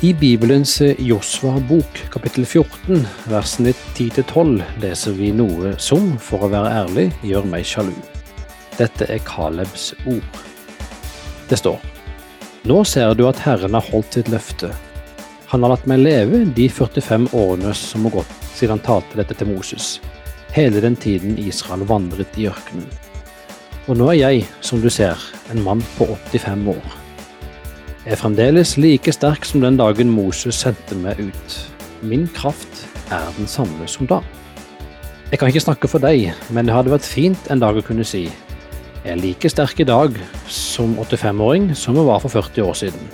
I 0.00 0.14
Bibelens 0.14 0.82
Josva-bok, 0.98 2.04
kapittel 2.12 2.46
14, 2.46 3.06
versene 3.26 3.72
10-12, 3.96 4.60
leser 4.78 5.16
vi 5.18 5.32
noe 5.34 5.72
som, 5.82 6.12
for 6.22 6.46
å 6.46 6.50
være 6.52 6.70
ærlig, 6.84 7.06
gjør 7.26 7.48
meg 7.50 7.66
sjalu. 7.66 7.96
Dette 8.78 9.08
er 9.10 9.18
Kalebs 9.26 9.88
ord. 10.06 10.38
Det 11.50 11.58
står 11.58 11.82
Nå 12.70 12.76
ser 12.86 13.16
du 13.18 13.24
at 13.26 13.42
Herren 13.42 13.74
har 13.74 13.90
holdt 13.90 14.20
sitt 14.20 14.30
løfte. 14.30 14.70
Han 15.50 15.66
har 15.66 15.74
latt 15.74 15.90
meg 15.90 16.04
leve 16.04 16.44
de 16.54 16.68
45 16.70 17.26
årene 17.34 17.74
som 17.74 18.06
har 18.06 18.20
gått 18.20 18.38
siden 18.52 18.76
han 18.76 18.86
talte 18.86 19.18
dette 19.18 19.34
til 19.34 19.50
Moses, 19.50 19.96
hele 20.54 20.78
den 20.84 20.94
tiden 20.94 21.34
Israel 21.42 21.82
vandret 21.90 22.38
i 22.38 22.46
ørkenen. 22.52 22.86
Og 23.90 23.98
nå 23.98 24.12
er 24.14 24.20
jeg, 24.22 24.46
som 24.62 24.78
du 24.78 24.92
ser, 24.94 25.18
en 25.50 25.66
mann 25.66 25.82
på 25.98 26.06
85 26.30 26.66
år 26.76 26.97
er 28.08 28.16
fremdeles 28.16 28.78
like 28.80 29.12
sterk 29.12 29.44
som 29.44 29.60
den 29.60 29.76
dagen 29.76 30.08
Moses 30.08 30.62
sendte 30.62 30.96
meg 30.96 31.18
ut. 31.20 31.56
Min 32.00 32.24
kraft 32.32 32.86
er 33.12 33.26
den 33.36 33.48
samme 33.50 33.88
som 33.90 34.08
da. 34.08 34.22
Jeg 35.28 35.38
kan 35.38 35.50
ikke 35.52 35.60
snakke 35.60 35.90
for 35.92 36.00
deg, 36.00 36.30
men 36.48 36.64
det 36.64 36.72
hadde 36.72 36.94
vært 36.94 37.04
fint 37.04 37.50
en 37.52 37.60
dag 37.60 37.76
å 37.76 37.84
kunne 37.84 38.06
si 38.08 38.30
jeg 39.04 39.12
er 39.14 39.20
like 39.20 39.48
sterk 39.48 39.78
i 39.80 39.86
dag 39.86 40.16
som 40.50 40.96
85-åring 40.98 41.70
som 41.76 41.96
jeg 41.96 42.08
var 42.08 42.20
for 42.24 42.32
40 42.32 42.64
år 42.64 42.74
siden. 42.80 43.12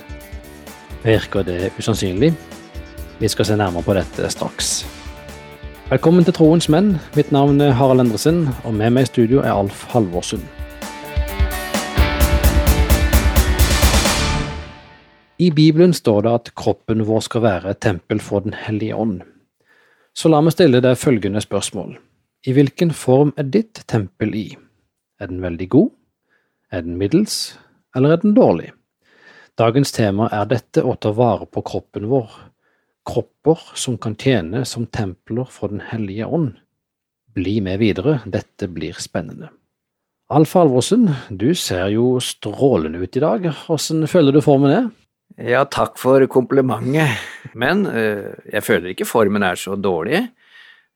Virker 1.03 1.43
det 1.45 1.69
usannsynlig? 1.77 2.33
Vi 3.19 3.31
skal 3.31 3.45
se 3.47 3.55
nærmere 3.59 3.85
på 3.85 3.95
dette 3.95 4.31
straks. 4.31 4.85
Velkommen 5.91 6.25
til 6.25 6.35
Troens 6.35 6.67
menn. 6.71 6.95
Mitt 7.15 7.31
navn 7.35 7.61
er 7.61 7.75
Harald 7.77 8.01
Endresen, 8.01 8.47
og 8.63 8.73
med 8.73 8.95
meg 8.95 9.05
i 9.05 9.11
studio 9.11 9.43
er 9.43 9.53
Alf 9.53 9.85
Halvorsund. 9.93 10.43
I 15.37 15.49
Bibelen 15.51 15.91
står 15.93 16.21
det 16.23 16.31
at 16.31 16.49
kroppen 16.55 17.01
vår 17.03 17.25
skal 17.25 17.43
være 17.43 17.73
et 17.73 17.81
tempel 17.83 18.21
for 18.23 18.45
Den 18.45 18.53
hellige 18.55 18.95
ånd. 18.95 19.19
Så 20.15 20.31
la 20.31 20.39
meg 20.39 20.55
stille 20.55 20.79
deg 20.79 20.95
følgende 20.95 21.41
spørsmål. 21.43 21.97
I 22.47 22.53
hvilken 22.55 22.93
form 22.95 23.33
er 23.35 23.49
ditt 23.51 23.83
tempel 23.91 24.31
i? 24.31 24.45
Er 25.19 25.27
den 25.27 25.43
veldig 25.43 25.67
god? 25.75 25.91
Er 26.71 26.87
den 26.87 26.95
middels? 26.95 27.57
Eller 27.95 28.15
er 28.15 28.23
den 28.23 28.35
dårlig? 28.37 28.71
Dagens 29.59 29.91
tema 29.91 30.29
er 30.31 30.47
dette 30.47 30.83
å 30.87 30.95
ta 30.95 31.11
vare 31.15 31.47
på 31.51 31.63
kroppen 31.67 32.07
vår, 32.11 32.31
kropper 33.07 33.59
som 33.75 33.99
kan 33.99 34.15
tjene 34.15 34.63
som 34.65 34.87
templer 34.87 35.51
for 35.51 35.71
Den 35.71 35.83
hellige 35.83 36.27
ånd. 36.27 36.53
Bli 37.35 37.59
med 37.59 37.79
videre, 37.83 38.21
dette 38.25 38.71
blir 38.71 38.95
spennende. 39.03 39.51
Alf 40.31 40.55
Alvorsen, 40.55 41.09
du 41.29 41.51
ser 41.53 41.91
jo 41.91 42.21
strålende 42.23 43.03
ut 43.03 43.17
i 43.19 43.23
dag, 43.23 43.51
hvordan 43.67 44.07
føler 44.07 44.31
du 44.31 44.41
formen 44.41 44.71
er? 44.71 44.93
Ja, 45.35 45.65
takk 45.67 45.97
for 45.99 46.23
komplimentet, 46.31 47.19
men 47.59 47.83
uh, 47.89 48.31
jeg 48.47 48.63
føler 48.63 48.93
ikke 48.93 49.07
formen 49.07 49.43
er 49.43 49.59
så 49.59 49.75
dårlig. 49.75 50.21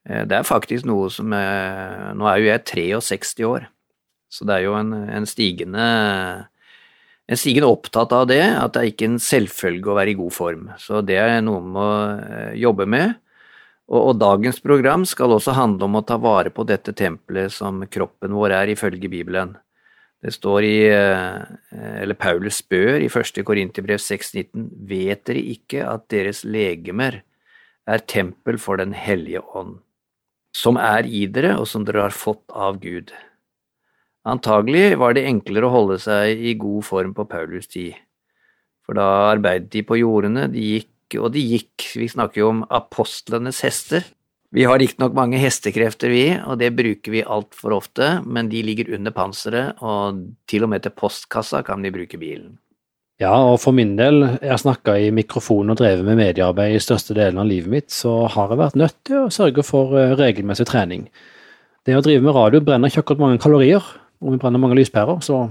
Uh, 0.08 0.24
det 0.24 0.38
er 0.38 0.48
faktisk 0.48 0.88
noe 0.88 1.10
som 1.12 1.34
er, 1.36 2.14
Nå 2.16 2.30
er 2.30 2.40
jo 2.40 2.48
jeg 2.48 2.64
63 2.72 3.44
år, 3.50 3.68
så 4.32 4.48
det 4.48 4.56
er 4.56 4.68
jo 4.70 4.78
en, 4.80 4.94
en, 4.96 5.28
stigende 5.28 5.90
en 7.30 7.40
stigende 7.40 7.68
opptatt 7.68 8.16
av 8.16 8.30
det, 8.32 8.42
at 8.42 8.74
det 8.74 8.82
er 8.82 8.94
ikke 8.94 9.10
en 9.12 9.20
selvfølge 9.22 9.92
å 9.92 9.98
være 10.00 10.14
i 10.14 10.20
god 10.22 10.34
form. 10.34 10.70
Så 10.80 11.04
det 11.06 11.20
er 11.20 11.42
noe 11.44 11.60
man 11.60 11.76
må 11.76 11.90
jobbe 12.58 12.88
med. 12.90 13.20
Og, 13.90 14.00
og 14.00 14.20
dagens 14.22 14.62
program 14.64 15.04
skal 15.10 15.36
også 15.36 15.54
handle 15.58 15.90
om 15.90 16.00
å 16.00 16.06
ta 16.06 16.18
vare 16.22 16.54
på 16.54 16.66
dette 16.70 16.94
tempelet 16.98 17.54
som 17.54 17.84
kroppen 17.92 18.34
vår 18.38 18.56
er, 18.62 18.74
ifølge 18.74 19.12
Bibelen. 19.12 19.58
Det 20.20 20.34
står 20.36 20.66
i 20.68 20.78
eh, 20.92 21.44
Eller 22.02 22.18
Paulus 22.20 22.60
spør 22.60 23.00
i 23.00 23.08
1. 23.08 23.40
Korinterbrev 23.48 24.02
6,19.: 24.04 24.68
Vet 24.90 25.24
dere 25.30 25.44
ikke 25.56 25.86
at 25.88 26.10
deres 26.12 26.44
legemer 26.44 27.22
er 27.88 28.04
tempel 28.06 28.60
for 28.60 28.78
Den 28.78 28.94
hellige 28.94 29.42
ånd, 29.56 29.80
som 30.54 30.78
er 30.78 31.08
i 31.08 31.26
dere, 31.26 31.56
og 31.58 31.68
som 31.68 31.88
dere 31.88 32.04
har 32.10 32.16
fått 32.16 32.44
av 32.52 32.82
Gud? 32.84 33.14
Antagelig 34.28 35.00
var 35.00 35.16
det 35.16 35.26
enklere 35.26 35.70
å 35.70 35.74
holde 35.74 35.98
seg 36.04 36.44
i 36.44 36.54
god 36.60 36.84
form 36.86 37.16
på 37.18 37.26
Paulus 37.26 37.72
tid, 37.72 37.96
for 38.86 39.00
da 39.00 39.32
arbeidet 39.32 39.72
de 39.72 39.86
på 39.88 39.98
jordene, 40.02 40.50
de 40.52 40.66
gikk 40.76 41.18
og 41.18 41.32
de 41.34 41.42
gikk, 41.42 41.88
vi 41.98 42.10
snakker 42.12 42.44
jo 42.44 42.52
om 42.52 42.66
apostlenes 42.70 43.64
hester, 43.66 44.04
vi 44.56 44.64
har 44.66 44.80
riktignok 44.82 45.14
mange 45.14 45.38
hestekrefter, 45.38 46.10
vi, 46.10 46.24
og 46.42 46.58
det 46.58 46.72
bruker 46.74 47.14
vi 47.14 47.22
altfor 47.22 47.76
ofte, 47.76 48.08
men 48.26 48.50
de 48.50 48.64
ligger 48.66 48.96
under 48.98 49.14
panseret, 49.14 49.78
og 49.86 50.24
til 50.50 50.66
og 50.66 50.72
med 50.74 50.86
til 50.86 50.96
postkassa 50.98 51.62
kan 51.68 51.86
de 51.86 51.94
bruke 51.94 52.18
bilen. 52.18 52.58
Ja, 53.20 53.34
og 53.36 53.60
for 53.60 53.76
min 53.76 53.98
del, 54.00 54.24
jeg 54.40 54.50
har 54.50 54.62
snakka 54.62 54.96
i 54.96 55.12
mikrofon 55.12 55.70
og 55.70 55.78
drevet 55.82 56.08
med 56.08 56.18
mediearbeid 56.22 56.78
i 56.78 56.82
største 56.82 57.14
delen 57.18 57.42
av 57.42 57.50
livet 57.50 57.70
mitt, 57.70 57.90
så 57.92 58.24
har 58.32 58.54
jeg 58.54 58.62
vært 58.62 58.80
nødt 58.80 58.96
til 59.06 59.26
å 59.26 59.34
sørge 59.34 59.66
for 59.68 59.94
eh, 60.00 60.16
regelmessig 60.18 60.70
trening. 60.70 61.10
Det 61.86 61.98
å 61.98 62.04
drive 62.06 62.24
med 62.24 62.38
radio 62.38 62.64
brenner 62.64 62.90
ikke 62.90 63.04
akkurat 63.04 63.26
mange 63.26 63.42
kalorier, 63.44 63.84
og 64.24 64.34
vi 64.34 64.40
brenner 64.42 64.62
mange 64.62 64.80
lyspærer, 64.80 65.22
så 65.26 65.50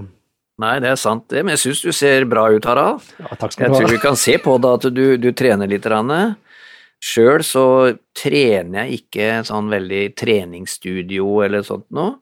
Nei, 0.59 0.73
det 0.83 0.89
er 0.91 0.97
sant 0.99 1.23
det, 1.31 1.39
men 1.45 1.55
jeg 1.55 1.61
syns 1.61 1.81
du 1.85 1.93
ser 1.95 2.25
bra 2.27 2.49
ut, 2.51 2.65
Harald. 2.67 3.05
Ja, 3.15 3.29
takk 3.39 3.53
skal 3.53 3.69
du 3.69 3.71
ha. 3.71 3.77
Jeg 3.77 3.85
tror 3.85 3.93
vi 3.93 4.01
kan 4.03 4.17
se 4.19 4.33
på 4.43 4.57
det 4.59 4.71
at 4.75 4.87
du, 4.91 5.05
du 5.15 5.29
trener 5.31 5.69
litt. 5.71 5.85
Rann. 5.87 6.11
Sjøl 6.99 7.43
så 7.47 7.65
trener 8.17 8.87
jeg 8.87 9.03
ikke 9.03 9.27
sånn 9.47 9.69
veldig 9.71 10.03
treningsstudio 10.19 11.39
eller 11.45 11.63
sånt 11.63 11.87
noe. 11.95 12.17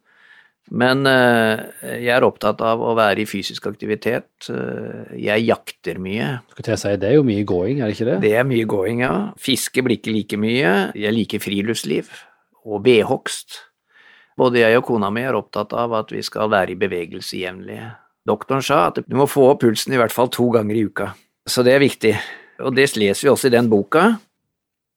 Men 0.68 1.08
eh, 1.08 1.62
jeg 2.04 2.12
er 2.12 2.26
opptatt 2.28 2.60
av 2.66 2.82
å 2.84 2.92
være 2.98 3.24
i 3.24 3.28
fysisk 3.30 3.70
aktivitet. 3.70 4.50
Eh, 4.52 5.14
jeg 5.24 5.46
jakter 5.48 6.02
mye. 6.04 6.34
Skal 6.52 6.74
jeg 6.74 6.82
si, 6.82 6.96
Det 7.00 7.10
er 7.10 7.16
jo 7.16 7.28
mye 7.28 7.46
gåing, 7.48 7.80
er 7.80 7.88
det 7.88 7.96
ikke 7.96 8.10
det? 8.10 8.18
Det 8.26 8.34
er 8.36 8.48
mye 8.48 8.66
gåing, 8.68 9.06
ja. 9.06 9.14
Fiske 9.40 9.84
blir 9.86 9.98
ikke 10.02 10.16
like 10.16 10.40
mye. 10.42 10.74
Jeg 11.00 11.16
liker 11.16 11.44
friluftsliv 11.44 12.12
og 12.68 12.84
vedhogst. 12.86 13.62
Både 14.38 14.62
jeg 14.62 14.78
og 14.78 14.86
kona 14.92 15.10
mi 15.10 15.24
er 15.26 15.40
opptatt 15.40 15.72
av 15.74 15.96
at 15.98 16.12
vi 16.14 16.22
skal 16.22 16.52
være 16.52 16.76
i 16.76 16.80
bevegelse 16.80 17.40
jevnlig. 17.40 17.80
Doktoren 18.28 18.62
sa 18.66 18.90
at 18.92 19.00
du 19.08 19.16
må 19.18 19.26
få 19.32 19.48
opp 19.54 19.64
pulsen 19.64 19.96
i 19.96 20.02
hvert 20.02 20.14
fall 20.14 20.30
to 20.30 20.52
ganger 20.54 20.76
i 20.76 20.84
uka. 20.86 21.14
Så 21.48 21.64
det 21.64 21.78
er 21.78 21.82
viktig. 21.82 22.14
Og 22.68 22.76
det 22.76 22.92
leser 23.00 23.24
vi 23.24 23.32
også 23.32 23.48
i 23.48 23.56
den 23.56 23.72
boka 23.72 24.18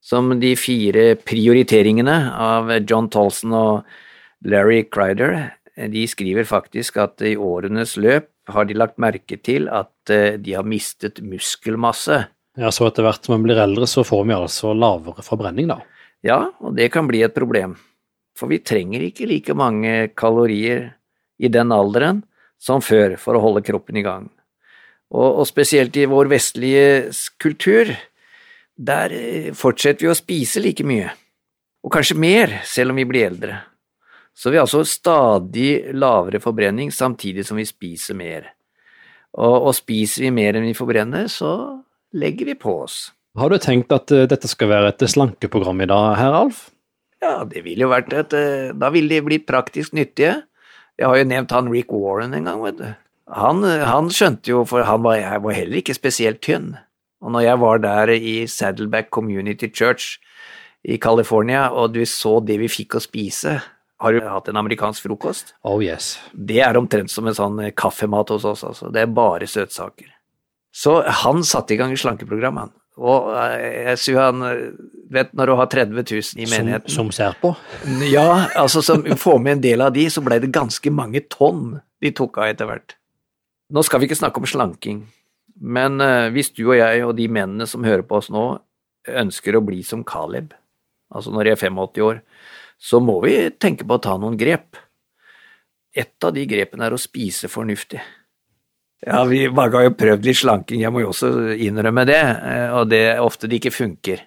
som 0.01 0.33
de 0.41 0.55
fire 0.57 1.15
prioriteringene 1.21 2.17
av 2.41 2.73
John 2.89 3.11
Tolson 3.13 3.55
og 3.57 4.49
Larry 4.49 4.83
Crider. 4.89 5.53
De 5.77 6.07
skriver 6.09 6.49
faktisk 6.49 6.99
at 7.01 7.23
i 7.25 7.37
årenes 7.37 7.97
løp 8.01 8.31
har 8.51 8.67
de 8.67 8.77
lagt 8.77 8.99
merke 9.01 9.39
til 9.39 9.69
at 9.71 10.11
eh, 10.11 10.37
de 10.41 10.57
har 10.57 10.67
mistet 10.67 11.21
muskelmasse. 11.23 12.25
Ja, 12.59 12.73
Så 12.75 12.89
etter 12.89 13.07
hvert 13.07 13.25
som 13.25 13.37
man 13.37 13.47
blir 13.47 13.61
eldre, 13.63 13.87
så 13.87 14.03
får 14.05 14.25
vi 14.27 14.35
altså 14.35 14.75
lavere 14.75 15.23
forbrenning, 15.23 15.71
da? 15.71 15.79
Ja, 16.27 16.51
og 16.61 16.75
det 16.77 16.91
kan 16.93 17.07
bli 17.09 17.23
et 17.25 17.37
problem. 17.37 17.77
For 18.37 18.51
vi 18.51 18.61
trenger 18.65 19.05
ikke 19.05 19.29
like 19.29 19.55
mange 19.57 20.11
kalorier 20.19 20.91
i 21.41 21.49
den 21.49 21.73
alderen 21.73 22.25
som 22.61 22.83
før 22.85 23.17
for 23.21 23.37
å 23.37 23.43
holde 23.45 23.65
kroppen 23.65 23.97
i 24.01 24.05
gang. 24.05 24.29
Og, 25.11 25.41
og 25.43 25.47
spesielt 25.49 25.97
i 25.97 26.09
vår 26.11 26.29
vestlige 26.31 27.11
kultur 27.41 27.95
der 28.81 29.13
eh, 29.13 29.51
fortsetter 29.57 30.07
vi 30.07 30.13
å 30.13 30.17
spise 30.17 30.63
like 30.63 30.87
mye, 30.87 31.11
og 31.85 31.93
kanskje 31.93 32.17
mer 32.21 32.61
selv 32.69 32.95
om 32.95 33.01
vi 33.01 33.09
blir 33.09 33.29
eldre. 33.29 33.61
Så 34.37 34.53
vi 34.53 34.57
har 34.57 34.65
altså 34.65 34.85
stadig 34.89 35.93
lavere 35.93 36.41
forbrenning 36.41 36.93
samtidig 36.95 37.45
som 37.45 37.59
vi 37.61 37.67
spiser 37.69 38.17
mer. 38.17 38.53
Og, 39.37 39.69
og 39.69 39.75
spiser 39.77 40.27
vi 40.27 40.35
mer 40.35 40.57
enn 40.57 40.69
vi 40.71 40.77
forbrenner, 40.77 41.29
så 41.29 41.53
legger 42.17 42.49
vi 42.49 42.57
på 42.59 42.79
oss. 42.87 43.11
Har 43.39 43.53
du 43.53 43.61
tenkt 43.63 43.93
at 43.95 44.11
uh, 44.15 44.25
dette 44.31 44.49
skal 44.51 44.71
være 44.73 44.95
et 44.95 45.05
slankeprogram 45.13 45.85
i 45.85 45.91
dag, 45.91 46.15
herr 46.19 46.39
Alf? 46.41 46.69
Ja, 47.21 47.45
det 47.47 47.63
ville 47.67 47.85
jo 47.85 47.91
vært 47.93 48.15
et 48.17 48.33
uh, 48.33 48.73
Da 48.73 48.89
ville 48.95 49.13
de 49.13 49.27
blitt 49.27 49.45
praktisk 49.47 49.93
nyttige. 49.95 50.41
Jeg 50.99 51.07
har 51.07 51.21
jo 51.21 51.29
nevnt 51.29 51.53
han 51.55 51.71
Rick 51.71 51.93
Warren 51.95 52.35
en 52.37 52.49
gang, 52.49 52.65
vet 52.65 52.81
du. 52.81 52.89
Han, 53.31 53.63
han 53.63 54.09
skjønte 54.11 54.51
jo, 54.51 54.65
for 54.67 54.83
han 54.89 55.05
var, 55.05 55.21
var 55.45 55.55
heller 55.55 55.79
ikke 55.79 55.95
spesielt 55.95 56.41
tynn. 56.43 56.73
Og 57.21 57.35
når 57.35 57.45
jeg 57.45 57.61
var 57.61 57.83
der 57.85 58.13
i 58.17 58.35
Saddleback 58.49 59.11
Community 59.13 59.69
Church 59.69 60.19
i 60.85 60.97
California, 60.97 61.69
og 61.69 61.93
du 61.93 62.01
så 62.09 62.39
det 62.41 62.57
vi 62.63 62.71
fikk 62.73 62.97
å 62.97 63.05
spise 63.05 63.59
Har 64.01 64.17
du 64.17 64.25
hatt 64.25 64.49
en 64.49 64.57
amerikansk 64.57 65.05
frokost? 65.05 65.53
Oh 65.69 65.83
yes. 65.85 66.15
Det 66.33 66.63
er 66.65 66.79
omtrent 66.81 67.13
som 67.13 67.27
en 67.29 67.37
sånn 67.37 67.59
kaffemat 67.77 68.33
hos 68.33 68.47
oss, 68.49 68.63
altså. 68.65 68.89
Det 68.89 69.03
er 69.03 69.13
bare 69.13 69.45
søtsaker. 69.45 70.09
Så 70.73 71.03
han 71.05 71.45
satte 71.45 71.75
i 71.75 71.77
gang 71.77 71.93
slankeprogram, 71.99 72.63
han. 72.63 72.73
Og 73.01 73.29
eh, 73.37 73.91
jeg 73.91 74.01
synes 74.03 74.25
han 74.25 74.41
Vet 75.11 75.33
når 75.35 75.51
du 75.51 75.55
har 75.59 75.69
30 75.73 75.97
000 75.97 76.43
i 76.43 76.47
menigheten 76.51 76.93
Som, 76.93 77.11
som 77.11 77.15
ser 77.15 77.37
på? 77.41 77.53
Ja, 78.11 78.47
altså 78.55 78.83
som 78.85 79.03
får 79.03 79.39
med 79.43 79.59
en 79.59 79.63
del 79.65 79.83
av 79.83 79.95
de, 79.95 80.05
så 80.13 80.23
ble 80.23 80.39
det 80.43 80.53
ganske 80.55 80.93
mange 80.95 81.25
tonn 81.33 81.81
de 82.01 82.13
tok 82.17 82.39
av 82.41 82.53
etter 82.53 82.69
hvert. 82.69 82.95
Nå 83.75 83.83
skal 83.85 84.01
vi 84.01 84.09
ikke 84.09 84.19
snakke 84.21 84.41
om 84.41 84.47
slanking. 84.49 85.03
Men 85.61 86.01
eh, 86.01 86.31
hvis 86.35 86.53
du 86.57 86.65
og 86.71 86.79
jeg 86.79 87.05
og 87.05 87.15
de 87.19 87.29
mennene 87.29 87.69
som 87.69 87.85
hører 87.85 88.05
på 88.07 88.21
oss 88.21 88.31
nå, 88.33 88.45
ønsker 89.09 89.57
å 89.57 89.65
bli 89.65 89.83
som 89.87 90.05
Caleb, 90.09 90.55
altså 91.13 91.33
når 91.35 91.47
de 91.47 91.53
er 91.53 91.61
85 91.61 92.07
år, 92.07 92.23
så 92.81 93.01
må 93.05 93.19
vi 93.25 93.35
tenke 93.61 93.85
på 93.85 93.99
å 93.99 94.03
ta 94.03 94.17
noen 94.21 94.39
grep. 94.41 94.79
Et 95.93 96.25
av 96.25 96.33
de 96.33 96.47
grepene 96.49 96.87
er 96.87 96.97
å 96.97 97.01
spise 97.01 97.51
fornuftig. 97.53 98.01
Ja, 99.05 99.23
vi 99.25 99.47
mange 99.49 99.79
har 99.79 99.87
jo 99.87 99.97
prøvd 99.97 100.27
litt 100.29 100.41
slanking, 100.41 100.83
jeg 100.85 100.93
må 100.93 101.03
jo 101.05 101.13
også 101.15 101.31
innrømme 101.57 102.05
det, 102.09 102.21
eh, 102.21 102.69
og 102.77 102.91
det 102.93 103.05
er 103.15 103.25
ofte 103.25 103.49
det 103.49 103.61
ikke 103.61 103.73
funker. 103.73 104.27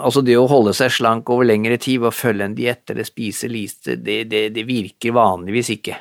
Altså 0.00 0.22
det 0.22 0.36
å 0.38 0.48
holde 0.48 0.72
seg 0.76 0.92
slank 0.94 1.28
over 1.32 1.48
lengre 1.48 1.76
tid 1.80 2.00
ved 2.00 2.12
å 2.12 2.14
følge 2.14 2.46
en 2.46 2.54
diett 2.56 2.92
eller 2.92 3.08
spise 3.08 3.48
lite, 3.50 3.96
det, 3.98 4.22
det, 4.30 4.44
det, 4.54 4.64
virker 4.68 5.16
vanligvis 5.16 5.72
ikke. 5.74 5.96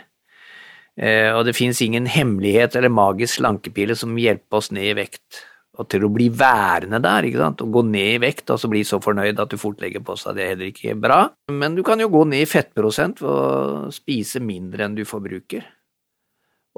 Eh, 1.00 1.31
og 1.31 1.46
det 1.48 1.56
fins 1.56 1.80
ingen 1.81 2.10
hemmelighet 2.12 2.75
eller 2.75 2.92
magisk 2.92 3.40
slankepille 3.40 3.96
som 3.96 4.18
hjelper 4.19 4.60
oss 4.60 4.72
ned 4.75 4.92
i 4.92 4.98
vekt. 5.00 5.46
Og 5.80 5.88
til 5.88 6.04
å 6.04 6.12
bli 6.12 6.28
værende 6.36 7.00
der, 7.00 7.24
ikke 7.24 7.40
sant, 7.40 7.62
og 7.63 7.72
gå 7.78 7.86
ned 7.88 8.18
i 8.18 8.22
vekt 8.25 8.51
og 8.51 8.60
så 8.60 8.68
bli 8.68 8.81
så 8.84 9.00
fornøyd 9.00 9.40
at 9.40 9.54
du 9.54 9.56
fort 9.62 9.80
legger 9.80 10.04
på 10.04 10.18
seg, 10.19 10.36
det 10.36 10.44
er 10.44 10.54
heller 10.54 10.72
ikke 10.74 10.98
bra. 11.00 11.22
Men 11.56 11.78
du 11.78 11.86
kan 11.88 12.04
jo 12.04 12.10
gå 12.12 12.25
ned 12.28 12.44
i 12.44 12.50
fettprosent 12.50 13.24
ved 13.24 13.31
å 13.31 13.92
spise 13.96 14.44
mindre 14.44 14.90
enn 14.90 14.98
du 14.98 15.06
forbruker 15.07 15.63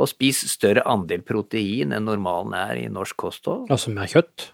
og 0.01 0.09
spis 0.09 0.44
større 0.50 0.83
andel 0.89 1.23
protein 1.25 1.94
enn 1.95 2.07
normalen 2.07 2.56
er 2.57 2.79
i 2.81 2.89
norsk 2.91 3.18
kosthold. 3.19 3.68
Altså 3.73 3.94
mer 3.94 4.09
kjøtt? 4.12 4.51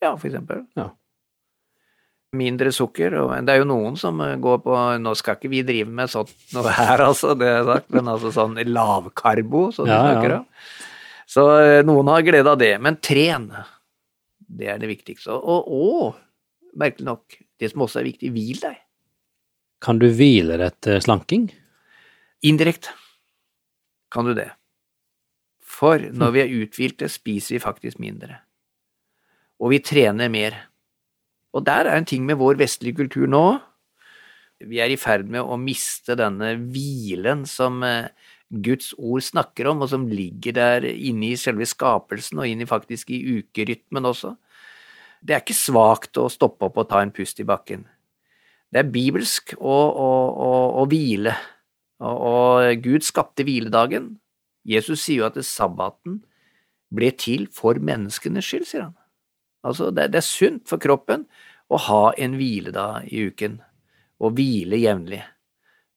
Ja, 0.00 0.14
for 0.14 0.30
eksempel. 0.30 0.64
Ja. 0.78 0.90
Mindre 2.36 2.70
sukker, 2.70 3.16
og 3.18 3.32
det 3.42 3.54
er 3.56 3.64
jo 3.64 3.66
noen 3.66 3.96
som 3.98 4.20
går 4.22 4.60
på 4.62 4.74
Nå 5.02 5.16
skal 5.18 5.34
ikke 5.34 5.50
vi 5.50 5.64
drive 5.66 5.90
med 5.90 6.12
sånt 6.12 6.30
noe 6.54 6.70
her, 6.76 7.02
altså, 7.02 7.34
det 7.38 7.48
er 7.50 7.64
sagt, 7.66 7.88
men 7.96 8.10
altså 8.12 8.30
sånn 8.34 8.54
lavkarbo, 8.70 9.64
som 9.74 9.88
de 9.88 9.96
ja, 9.96 10.04
snakker 10.04 10.36
om. 10.36 10.46
Så 11.30 11.46
eh, 11.58 11.80
noen 11.86 12.10
har 12.10 12.26
glede 12.26 12.52
av 12.52 12.58
det. 12.58 12.72
Men 12.82 12.98
tren, 13.02 13.48
det 14.46 14.70
er 14.70 14.78
det 14.82 14.90
viktigste. 14.90 15.34
Og, 15.34 15.66
og 15.70 16.78
merkelig 16.78 17.06
nok, 17.06 17.40
det 17.60 17.70
som 17.72 17.84
også 17.86 18.00
er 18.02 18.08
viktig, 18.12 18.32
hvil 18.34 18.62
deg. 18.62 18.78
Kan 19.82 20.00
du 20.02 20.08
hvile 20.12 20.58
deg 20.58 20.72
etter 20.72 21.02
slanking? 21.02 21.48
Indirekte 22.46 22.94
kan 24.10 24.26
du 24.26 24.34
det. 24.34 24.50
For 25.62 26.02
når 26.02 26.32
vi 26.34 26.42
er 26.42 26.54
uthvilte, 26.64 27.08
spiser 27.08 27.56
vi 27.56 27.62
faktisk 27.62 28.00
mindre. 28.02 28.40
Og 29.62 29.72
vi 29.74 29.80
trener 29.84 30.32
mer. 30.32 30.56
Og 31.56 31.64
der 31.66 31.88
er 31.88 31.98
en 31.98 32.06
ting 32.06 32.26
med 32.26 32.38
vår 32.40 32.58
vestlige 32.60 33.00
kultur 33.02 33.26
nå. 33.30 33.44
Vi 34.60 34.78
er 34.82 34.92
i 34.92 34.98
ferd 35.00 35.30
med 35.32 35.42
å 35.42 35.58
miste 35.58 36.14
denne 36.20 36.52
hvilen 36.60 37.46
som 37.48 37.80
eh, 37.86 38.12
Guds 38.50 38.92
ord 38.98 39.24
snakker 39.24 39.70
om, 39.70 39.82
og 39.82 39.90
som 39.92 40.08
ligger 40.10 40.56
der 40.56 40.86
inne 40.90 41.32
i 41.32 41.38
selve 41.40 41.66
skapelsen, 41.66 42.42
og 42.42 42.50
inn 42.50 42.62
i 42.62 42.68
faktisk 42.68 43.12
i 43.14 43.22
ukerytmen 43.38 44.10
også. 44.10 44.34
Det 45.22 45.36
er 45.36 45.42
ikke 45.44 45.56
svakt 45.56 46.20
å 46.20 46.28
stoppe 46.32 46.68
opp 46.68 46.80
og 46.80 46.90
ta 46.90 47.02
en 47.04 47.12
pust 47.14 47.40
i 47.40 47.48
bakken. 47.48 47.86
Det 48.70 48.82
er 48.82 48.92
bibelsk 48.92 49.54
å, 49.58 49.76
å, 49.88 50.10
å, 50.30 50.50
å 50.82 50.86
hvile, 50.90 51.34
og, 52.00 52.20
og 52.30 52.84
Gud 52.84 53.04
skapte 53.04 53.44
hviledagen, 53.44 54.14
Jesus 54.64 55.02
sier 55.02 55.22
jo 55.22 55.28
at 55.28 55.38
sabbaten 55.46 56.20
ble 56.92 57.10
til 57.16 57.46
for 57.54 57.80
menneskenes 57.80 58.46
skyld, 58.46 58.66
sier 58.68 58.86
han. 58.88 58.99
Altså, 59.66 59.90
det, 59.94 60.08
det 60.14 60.22
er 60.22 60.26
sunt 60.26 60.64
for 60.68 60.82
kroppen 60.82 61.26
å 61.70 61.78
ha 61.86 62.02
en 62.18 62.34
hviledag 62.38 63.10
i 63.12 63.26
uken, 63.30 63.60
og 64.20 64.34
hvile 64.36 64.80
jevnlig. 64.80 65.20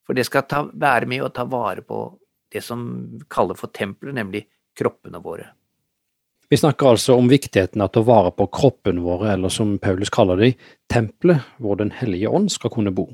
For 0.04 0.18
det 0.18 0.28
skal 0.28 0.46
ta, 0.50 0.66
være 0.68 1.10
med 1.10 1.24
å 1.24 1.32
ta 1.34 1.48
vare 1.50 1.84
på 1.86 2.06
det 2.54 2.62
som 2.62 2.84
vi 3.16 3.26
kaller 3.32 3.58
for 3.58 3.74
tempelet, 3.74 4.16
nemlig 4.20 4.46
kroppene 4.78 5.22
våre. 5.24 5.48
Vi 6.52 6.60
snakker 6.60 6.92
altså 6.94 7.16
om 7.18 7.30
viktigheten 7.32 7.82
av 7.82 7.90
å 7.90 7.94
ta 7.96 8.04
vare 8.06 8.32
på 8.36 8.46
kroppen 8.54 9.00
våre, 9.02 9.32
eller 9.34 9.50
som 9.50 9.78
Paulus 9.82 10.12
kaller 10.14 10.38
det, 10.38 10.52
tempelet 10.92 11.42
hvor 11.58 11.80
Den 11.80 11.94
hellige 11.96 12.30
ånd 12.30 12.52
skal 12.54 12.74
kunne 12.76 12.94
bo. 12.94 13.08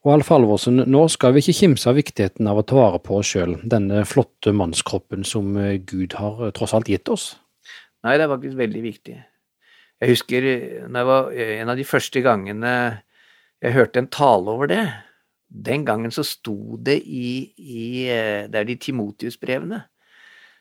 Og 0.00 0.12
Alf 0.14 0.30
Alvorsen, 0.32 0.84
nå 0.88 1.00
skal 1.12 1.34
vi 1.34 1.42
ikke 1.42 1.58
kimse 1.58 1.90
av 1.90 1.98
viktigheten 1.98 2.46
av 2.48 2.60
å 2.60 2.64
ta 2.64 2.78
vare 2.78 3.00
på 3.04 3.18
oss 3.18 3.32
sjøl, 3.34 3.58
denne 3.68 4.04
flotte 4.08 4.52
mannskroppen 4.56 5.26
som 5.28 5.56
eh, 5.60 5.80
Gud 5.82 6.14
har 6.16 6.46
eh, 6.46 6.52
tross 6.56 6.72
alt 6.76 6.88
gitt 6.88 7.10
oss. 7.12 7.34
Nei, 8.06 8.14
det 8.16 8.24
er 8.24 8.32
faktisk 8.32 8.56
veldig 8.56 8.84
viktig. 8.86 9.16
Jeg 10.00 10.14
husker 10.14 10.48
eh, 10.48 10.88
når 10.88 10.98
jeg 11.00 11.10
var 11.10 11.30
en 11.60 11.72
av 11.72 11.78
de 11.78 11.86
første 11.88 12.24
gangene 12.24 12.74
jeg 13.60 13.76
hørte 13.76 14.00
en 14.00 14.08
tale 14.08 14.48
over 14.54 14.70
det. 14.70 14.84
Den 15.50 15.84
gangen 15.84 16.12
så 16.14 16.24
sto 16.24 16.78
det 16.80 16.96
i, 17.04 17.50
i 17.58 18.06
Det 18.48 18.56
er 18.56 18.68
de 18.68 18.78
Timotius-brevene. 18.80 19.82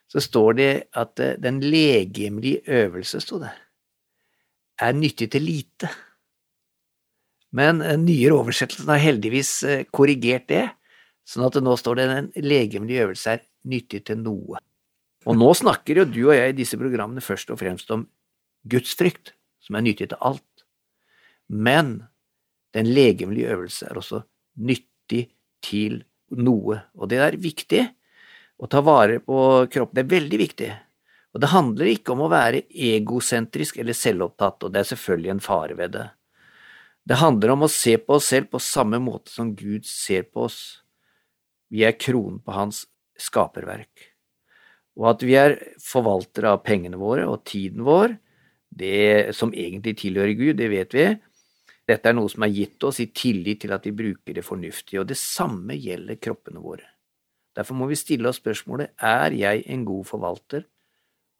Så 0.09 0.19
står 0.25 0.57
det 0.57 0.71
at 0.97 1.21
den 1.39 1.61
legemlige 1.61 2.65
øvelse, 2.65 3.21
sto 3.21 3.39
det, 3.39 3.53
er 4.81 4.97
nyttig 4.97 5.29
til 5.31 5.45
lite. 5.45 5.91
Men 7.55 7.81
den 7.81 8.05
nyere 8.05 8.37
oversettelsen 8.37 8.89
har 8.91 9.01
heldigvis 9.01 9.51
eh, 9.65 9.85
korrigert 9.93 10.47
det, 10.51 10.65
sånn 11.25 11.47
at 11.47 11.57
det 11.57 11.65
nå 11.65 11.75
står 11.77 11.99
det 11.99 12.07
den 12.09 12.29
legemlige 12.45 13.07
øvelse 13.07 13.35
er 13.35 13.45
nyttig 13.69 14.03
til 14.09 14.21
noe. 14.21 14.61
Og 15.27 15.37
nå 15.37 15.49
snakker 15.57 16.01
jo 16.01 16.07
du 16.09 16.21
og 16.27 16.35
jeg 16.37 16.53
i 16.53 16.57
disse 16.61 16.77
programmene 16.79 17.23
først 17.25 17.51
og 17.53 17.59
fremst 17.61 17.89
om 17.93 18.05
gudsfrykt, 18.67 19.33
som 19.63 19.77
er 19.77 19.85
nyttig 19.85 20.09
til 20.11 20.21
alt. 20.21 20.65
Men 21.47 22.09
den 22.75 22.89
legemlige 22.93 23.53
øvelse 23.55 23.87
er 23.89 23.97
også 23.97 24.23
nyttig 24.61 25.29
til 25.65 26.03
noe, 26.29 26.83
og 26.93 27.09
det 27.09 27.19
er 27.23 27.39
viktig 27.41 27.81
å 28.59 28.67
ta 28.69 28.83
vare 28.85 29.17
på 29.23 29.39
kroppen. 29.71 29.95
Det 29.95 30.03
er 30.03 30.13
veldig 30.19 30.39
viktig. 30.39 30.69
Og 31.33 31.41
det 31.41 31.51
handler 31.53 31.91
ikke 31.91 32.13
om 32.13 32.23
å 32.25 32.31
være 32.31 32.65
egosentrisk 32.69 33.79
eller 33.81 33.97
selvopptatt, 33.97 34.65
og 34.65 34.73
det 34.73 34.81
er 34.81 34.89
selvfølgelig 34.91 35.33
en 35.35 35.43
fare 35.45 35.77
ved 35.77 35.93
det. 35.95 36.05
Det 37.09 37.17
handler 37.21 37.53
om 37.53 37.65
å 37.65 37.71
se 37.71 37.95
på 37.97 38.17
oss 38.17 38.29
selv 38.33 38.51
på 38.53 38.61
samme 38.61 38.99
måte 39.01 39.31
som 39.33 39.53
Gud 39.57 39.87
ser 39.87 40.27
på 40.29 40.45
oss. 40.49 40.59
Vi 41.69 41.85
er 41.85 41.97
kronen 41.97 42.41
på 42.41 42.53
hans 42.53 42.83
skaperverk. 43.19 44.09
Og 44.99 45.07
at 45.13 45.23
vi 45.25 45.37
er 45.39 45.55
forvaltere 45.81 46.55
av 46.55 46.63
pengene 46.65 46.99
våre 46.99 47.27
og 47.29 47.45
tiden 47.47 47.85
vår, 47.87 48.17
det 48.69 49.35
som 49.35 49.53
egentlig 49.53 49.97
tilhører 49.99 50.35
Gud, 50.37 50.55
det 50.59 50.69
vet 50.71 50.95
vi. 50.95 51.07
Dette 51.89 52.11
er 52.11 52.15
noe 52.15 52.29
som 52.29 52.45
er 52.45 52.53
gitt 52.53 52.83
oss 52.85 52.99
i 53.01 53.09
tillit 53.09 53.63
til 53.63 53.73
at 53.73 53.85
vi 53.87 53.95
bruker 53.97 54.35
det 54.37 54.45
fornuftig, 54.45 54.99
og 55.01 55.07
det 55.09 55.17
samme 55.17 55.77
gjelder 55.77 56.19
kroppene 56.21 56.61
våre. 56.61 56.85
Derfor 57.57 57.79
må 57.79 57.87
vi 57.89 57.97
stille 57.97 58.29
oss 58.29 58.37
spørsmålet 58.39 58.93
er 59.01 59.33
jeg 59.35 59.65
en 59.73 59.87
god 59.87 60.05
forvalter 60.07 60.67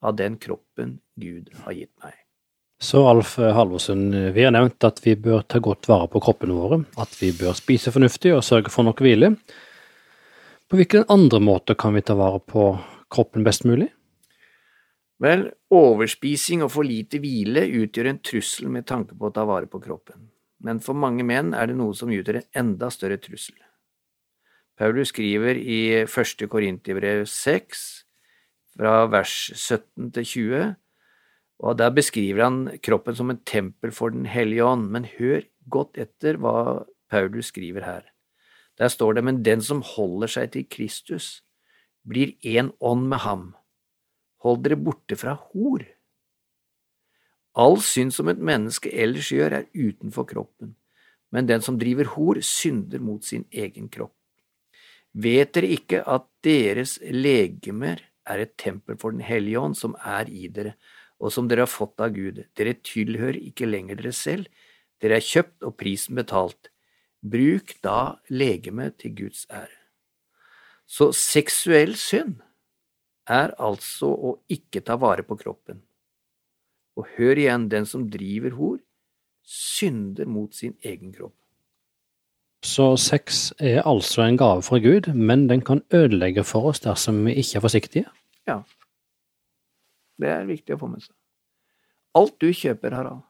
av 0.02 0.16
den 0.18 0.40
kroppen 0.42 0.98
Gud 1.20 1.52
har 1.64 1.76
gitt 1.76 1.92
meg. 2.02 2.16
Så 2.80 3.02
Alf 3.04 3.34
Halvorsen, 3.36 4.32
vi 4.32 4.44
har 4.46 4.54
nevnt 4.56 4.84
at 4.88 5.02
vi 5.04 5.12
bør 5.20 5.42
ta 5.44 5.60
godt 5.60 5.86
vare 5.90 6.08
på 6.08 6.22
kroppene 6.24 6.56
våre, 6.56 6.78
at 6.96 7.12
vi 7.20 7.28
bør 7.36 7.52
spise 7.56 7.92
fornuftig 7.92 8.32
og 8.32 8.44
sørge 8.44 8.72
for 8.72 8.88
nok 8.88 9.02
hvile. 9.04 9.34
På 10.70 10.78
hvilken 10.80 11.04
andre 11.12 11.42
måte 11.44 11.76
kan 11.76 11.92
vi 11.94 12.02
ta 12.06 12.16
vare 12.16 12.40
på 12.40 12.72
kroppen 13.12 13.44
best 13.44 13.66
mulig? 13.68 13.90
Vel, 15.20 15.50
overspising 15.68 16.62
og 16.64 16.70
for 16.72 16.86
lite 16.86 17.20
hvile 17.20 17.66
utgjør 17.82 18.08
en 18.08 18.20
trussel 18.24 18.70
med 18.72 18.86
tanke 18.88 19.16
på 19.16 19.28
å 19.28 19.34
ta 19.36 19.44
vare 19.48 19.68
på 19.68 19.80
kroppen, 19.82 20.30
men 20.64 20.80
for 20.80 20.96
mange 20.96 21.26
menn 21.26 21.52
er 21.52 21.68
det 21.68 21.76
noe 21.76 21.96
som 21.96 22.12
utgjør 22.12 22.40
en 22.40 22.62
enda 22.62 22.88
større 22.92 23.20
trussel. 23.20 23.58
Paulus 24.80 25.12
skriver 25.12 25.60
i 25.60 25.80
første 26.08 26.48
Korinterbrev 26.48 27.26
6, 27.28 27.82
fra 28.80 29.04
vers 29.12 29.34
17 29.52 30.08
til 30.16 30.24
20, 30.24 30.70
og 31.60 31.76
Der 31.76 31.90
beskriver 31.92 32.46
han 32.46 32.78
kroppen 32.80 33.14
som 33.14 33.30
en 33.30 33.42
tempel 33.44 33.92
for 33.92 34.08
Den 34.08 34.24
hellige 34.24 34.64
ånd, 34.64 34.88
men 34.88 35.04
hør 35.04 35.44
godt 35.68 35.98
etter 36.00 36.40
hva 36.40 36.86
Paulus 37.10 37.52
skriver 37.52 37.84
her. 37.84 38.02
Der 38.78 38.88
står 38.88 39.14
det, 39.14 39.24
men 39.24 39.42
den 39.42 39.60
som 39.60 39.82
holder 39.84 40.26
seg 40.26 40.52
til 40.52 40.64
Kristus, 40.64 41.42
blir 42.08 42.32
én 42.40 42.72
ånd 42.80 43.08
med 43.08 43.18
ham. 43.18 43.54
Hold 44.44 44.62
dere 44.64 44.78
borte 44.80 45.16
fra 45.20 45.34
hor. 45.36 45.82
All 47.60 47.80
synd 47.82 48.14
som 48.14 48.30
et 48.30 48.40
menneske 48.40 48.92
ellers 48.92 49.28
gjør, 49.34 49.58
er 49.60 49.68
utenfor 49.74 50.28
kroppen, 50.30 50.76
men 51.34 51.48
den 51.48 51.62
som 51.64 51.78
driver 51.80 52.08
hor, 52.14 52.40
synder 52.44 53.02
mot 53.02 53.26
sin 53.26 53.44
egen 53.50 53.90
kropp. 53.92 54.14
Vet 55.12 55.52
dere 55.56 55.72
ikke 55.74 56.04
at 56.06 56.28
deres 56.46 56.96
legemer 57.02 58.00
er 58.30 58.44
et 58.44 58.54
tempel 58.60 58.96
for 59.00 59.10
Den 59.10 59.24
hellige 59.26 59.58
ånd 59.58 59.74
som 59.76 59.96
er 59.98 60.30
i 60.30 60.46
dere, 60.48 60.76
og 61.18 61.32
som 61.34 61.48
dere 61.50 61.66
har 61.66 61.72
fått 61.72 62.00
av 62.00 62.14
Gud. 62.14 62.44
Dere 62.56 62.78
tilhører 62.78 63.40
ikke 63.42 63.68
lenger 63.68 63.98
dere 63.98 64.12
selv, 64.14 64.46
dere 65.02 65.18
er 65.18 65.26
kjøpt 65.26 65.66
og 65.66 65.76
prisen 65.80 66.16
betalt. 66.16 66.70
Bruk 67.20 67.74
da 67.84 68.20
legemet 68.30 69.00
til 69.02 69.16
Guds 69.18 69.44
ære. 69.50 69.74
Så 70.86 71.10
seksuell 71.14 71.92
synd 71.98 72.38
er 73.30 73.54
altså 73.62 74.10
å 74.10 74.34
ikke 74.50 74.82
ta 74.86 74.96
vare 75.00 75.24
på 75.26 75.38
kroppen. 75.40 75.80
Og 76.98 77.06
hør 77.16 77.38
igjen, 77.38 77.68
den 77.70 77.86
som 77.88 78.08
driver 78.10 78.56
hor, 78.58 78.78
synder 79.46 80.28
mot 80.28 80.54
sin 80.54 80.74
egen 80.82 81.14
kropp. 81.14 81.34
Så 82.66 82.92
sex 83.00 83.54
er 83.56 83.80
altså 83.88 84.26
en 84.26 84.36
gave 84.36 84.60
fra 84.66 84.78
Gud, 84.82 85.08
men 85.16 85.46
den 85.48 85.62
kan 85.64 85.80
ødelegge 85.96 86.44
for 86.44 86.68
oss 86.72 86.82
dersom 86.84 87.22
vi 87.24 87.38
ikke 87.40 87.56
er 87.56 87.64
forsiktige? 87.64 88.10
Ja, 88.50 88.58
det 90.20 90.28
er 90.28 90.48
viktig 90.48 90.76
å 90.76 90.82
få 90.82 90.90
med 90.92 91.00
seg. 91.04 91.14
Alt 92.18 92.36
du 92.42 92.50
kjøper, 92.52 92.92
Harald, 92.98 93.22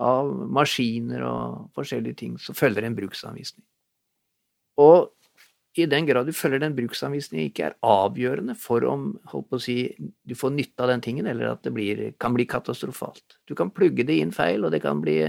av 0.00 0.28
maskiner 0.28 1.24
og 1.24 1.70
forskjellige 1.76 2.20
ting, 2.20 2.36
så 2.40 2.52
følger 2.56 2.84
en 2.84 2.96
bruksanvisning. 2.98 3.64
Og 4.80 5.08
i 5.78 5.86
den 5.86 6.06
grad 6.06 6.26
du 6.26 6.34
følger 6.34 6.62
den 6.64 6.74
bruksanvisningen, 6.74 7.50
ikke 7.50 7.68
er 7.68 7.76
avgjørende 7.86 8.56
for 8.58 8.82
om 8.90 9.12
si, 9.62 9.92
du 10.26 10.34
får 10.34 10.54
nytte 10.56 10.82
av 10.82 10.90
den 10.90 11.02
tingen, 11.04 11.28
eller 11.30 11.52
at 11.52 11.62
det 11.62 11.72
blir, 11.74 12.00
kan 12.18 12.34
bli 12.34 12.46
katastrofalt. 12.50 13.38
Du 13.46 13.54
kan 13.54 13.70
plugge 13.70 14.06
det 14.06 14.18
inn 14.18 14.32
feil, 14.34 14.64
og 14.66 14.74
det 14.74 14.82
kan 14.82 15.02
bli, 15.02 15.20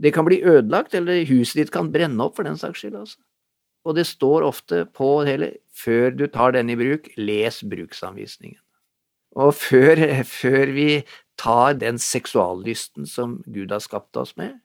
det 0.00 0.12
kan 0.16 0.24
bli 0.24 0.40
ødelagt, 0.40 0.96
eller 0.96 1.26
huset 1.28 1.60
ditt 1.60 1.72
kan 1.74 1.92
brenne 1.92 2.24
opp 2.24 2.38
for 2.38 2.48
den 2.48 2.56
saks 2.56 2.80
skyld. 2.80 2.96
Altså. 2.96 3.20
Og 3.84 3.98
det 3.98 4.06
står 4.08 4.46
ofte 4.46 4.86
på 4.96 5.10
hele 5.28 5.52
før 5.76 6.16
du 6.16 6.26
tar 6.32 6.56
den 6.56 6.72
i 6.72 6.78
bruk, 6.78 7.10
les 7.20 7.60
bruksanvisningen. 7.60 8.60
Og 9.38 9.52
før, 9.54 10.00
før 10.24 10.72
vi 10.72 10.88
tar 11.38 11.76
den 11.78 12.00
seksuallysten 12.00 13.06
som 13.06 13.38
Gud 13.46 13.70
har 13.70 13.84
skapt 13.84 14.16
oss 14.16 14.32
med, 14.40 14.56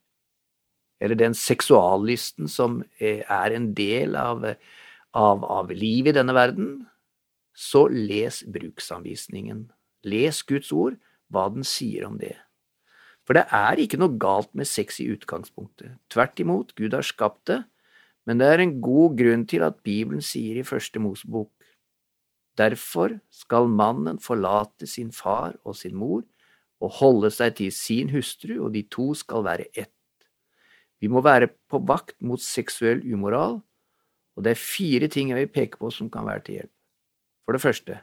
eller 1.04 1.20
den 1.20 1.36
seksuallysten 1.36 2.48
som 2.48 2.80
er 3.04 3.52
en 3.52 3.74
del 3.76 4.16
av 4.16 4.46
av, 5.14 5.44
av 5.46 5.72
liv 5.72 6.10
i 6.10 6.16
denne 6.16 6.34
verden, 6.36 6.72
så 7.54 7.86
les 7.88 8.42
bruksanvisningen. 8.50 9.68
Les 10.10 10.42
Guds 10.50 10.72
ord, 10.74 10.98
hva 11.32 11.48
den 11.54 11.66
sier 11.66 12.08
om 12.10 12.18
det. 12.22 12.36
For 13.24 13.38
det 13.38 13.46
er 13.56 13.80
ikke 13.80 14.00
noe 14.02 14.18
galt 14.20 14.52
med 14.58 14.68
sex 14.68 15.00
i 15.00 15.08
utgangspunktet. 15.14 15.96
Tvert 16.12 16.42
imot, 16.44 16.74
Gud 16.76 16.96
har 16.98 17.06
skapt 17.08 17.46
det, 17.52 17.62
men 18.28 18.40
det 18.40 18.50
er 18.50 18.64
en 18.64 18.78
god 18.84 19.18
grunn 19.20 19.46
til 19.48 19.64
at 19.66 19.82
Bibelen 19.86 20.24
sier 20.24 20.60
i 20.60 20.68
Første 20.68 21.02
Mosebok 21.04 21.52
Derfor 22.60 23.16
skal 23.34 23.66
mannen 23.66 24.20
forlate 24.22 24.86
sin 24.86 25.10
far 25.12 25.56
og 25.66 25.74
sin 25.80 25.96
mor 25.98 26.22
og 26.84 26.92
holde 27.00 27.32
seg 27.34 27.56
til 27.58 27.72
sin 27.74 28.12
hustru, 28.14 28.60
og 28.66 28.74
de 28.76 28.84
to 28.92 29.14
skal 29.18 29.46
være 29.46 29.66
ett. 29.74 29.90
Vi 31.02 31.10
må 31.10 31.24
være 31.26 31.50
på 31.72 31.80
vakt 31.88 32.16
mot 32.22 32.42
seksuell 32.44 33.02
umoral, 33.10 33.62
og 34.36 34.46
det 34.46 34.54
er 34.54 34.60
fire 34.60 35.08
ting 35.08 35.30
jeg 35.30 35.44
vil 35.44 35.54
peke 35.54 35.80
på 35.82 35.92
som 35.94 36.10
kan 36.12 36.26
være 36.26 36.44
til 36.46 36.60
hjelp. 36.60 36.74
For 37.46 37.56
det 37.56 37.62
første, 37.62 38.00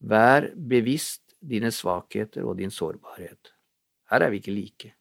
vær 0.00 0.50
bevisst 0.56 1.36
dine 1.40 1.70
svakheter 1.70 2.44
og 2.44 2.58
din 2.58 2.70
sårbarhet. 2.70 3.52
Her 4.10 4.22
er 4.22 4.30
vi 4.30 4.40
ikke 4.40 4.54
like. 4.54 4.94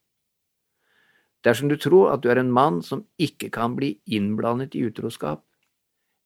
Dersom 1.45 1.69
du 1.69 1.77
tror 1.77 2.11
at 2.13 2.23
du 2.23 2.29
er 2.29 2.41
en 2.41 2.51
mann 2.51 2.81
som 2.81 3.05
ikke 3.21 3.51
kan 3.53 3.75
bli 3.77 3.99
innblandet 4.05 4.75
i 4.75 4.85
utroskap, 4.87 5.43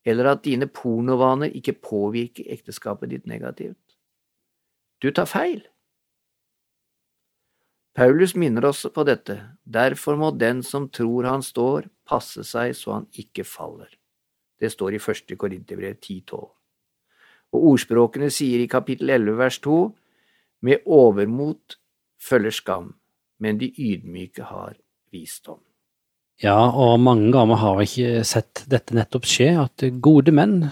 eller 0.04 0.30
at 0.30 0.44
dine 0.44 0.66
pornovaner 0.66 1.52
ikke 1.52 1.76
påvirker 1.76 2.48
ekteskapet 2.48 3.10
ditt 3.10 3.26
negativt, 3.28 3.96
du 5.02 5.10
tar 5.12 5.28
feil. 5.28 5.60
Paulus 7.94 8.36
minner 8.38 8.64
oss 8.68 8.84
på 8.94 9.02
dette, 9.04 9.36
derfor 9.66 10.18
må 10.18 10.30
den 10.38 10.62
som 10.62 10.88
tror 10.94 11.26
han 11.26 11.42
står, 11.42 11.88
passe 12.06 12.44
seg 12.46 12.76
så 12.78 13.00
han 13.00 13.08
ikke 13.18 13.44
faller. 13.44 13.90
Det 14.60 14.70
står 14.70 14.94
i 14.94 15.02
første 15.02 15.36
Korinterbrev 15.40 15.96
10,12. 15.98 16.44
Og 17.50 17.66
ordspråkene 17.72 18.28
sier 18.30 18.62
i 18.62 18.68
kapittel 18.70 19.10
11 19.10 19.40
vers 19.40 19.58
2, 19.64 19.78
med 20.62 20.86
overmot 20.86 21.80
følger 22.20 22.54
skam, 22.54 22.92
men 23.40 23.58
de 23.58 23.72
ydmyke 23.72 24.46
har 24.46 24.76
visdom. 25.10 25.58
Ja, 26.40 26.70
og 26.70 27.00
mange 27.02 27.32
ganger 27.34 27.58
har 27.60 27.76
vi 27.80 27.88
ikke 27.88 28.24
sett 28.28 28.62
dette 28.70 28.94
nettopp 28.96 29.26
skje, 29.28 29.50
at 29.64 29.84
gode 30.00 30.32
menn, 30.32 30.70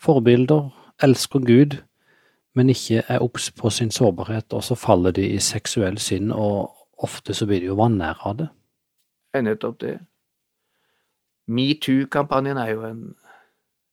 forbilder, 0.00 0.70
elsker 1.04 1.44
Gud, 1.44 1.76
men 2.54 2.72
ikke 2.72 3.04
er 3.06 3.22
obs 3.22 3.50
på 3.54 3.70
sin 3.70 3.90
sårbarhet, 3.94 4.52
og 4.52 4.64
så 4.64 4.74
faller 4.78 5.14
de 5.14 5.26
i 5.34 5.38
seksuell 5.42 5.98
synd, 6.02 6.32
og 6.32 6.74
ofte 7.00 7.34
så 7.34 7.46
blir 7.46 7.62
de 7.62 7.70
jo 7.70 7.78
vanære 7.78 8.26
av 8.26 8.38
det. 8.40 8.48
Det 9.30 9.38
er 9.38 9.46
nettopp 9.46 9.78
det. 9.80 9.94
Metoo-kampanjen 11.50 12.58
er 12.58 12.72
jo 12.74 12.82
en, 12.86 13.04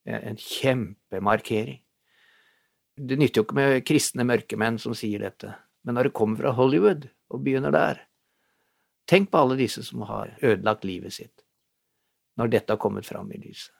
en 0.06 0.38
kjempemarkering. 0.42 1.80
Det 2.98 3.18
nytter 3.18 3.40
jo 3.40 3.46
ikke 3.46 3.58
med 3.58 3.84
kristne 3.86 4.26
mørkemenn 4.26 4.78
som 4.82 4.94
sier 4.98 5.22
dette, 5.22 5.54
men 5.86 5.94
når 5.94 6.08
det 6.08 6.16
kommer 6.18 6.42
fra 6.42 6.54
Hollywood 6.58 7.06
og 7.30 7.42
begynner 7.44 7.74
der 7.74 8.04
Tenk 9.08 9.30
på 9.32 9.40
alle 9.40 9.56
disse 9.56 9.80
som 9.86 10.02
har 10.04 10.34
ødelagt 10.44 10.84
livet 10.84 11.14
sitt 11.16 11.44
når 12.38 12.50
dette 12.52 12.74
har 12.74 12.78
kommet 12.78 13.06
fram 13.08 13.30
i 13.32 13.38
lyset, 13.40 13.72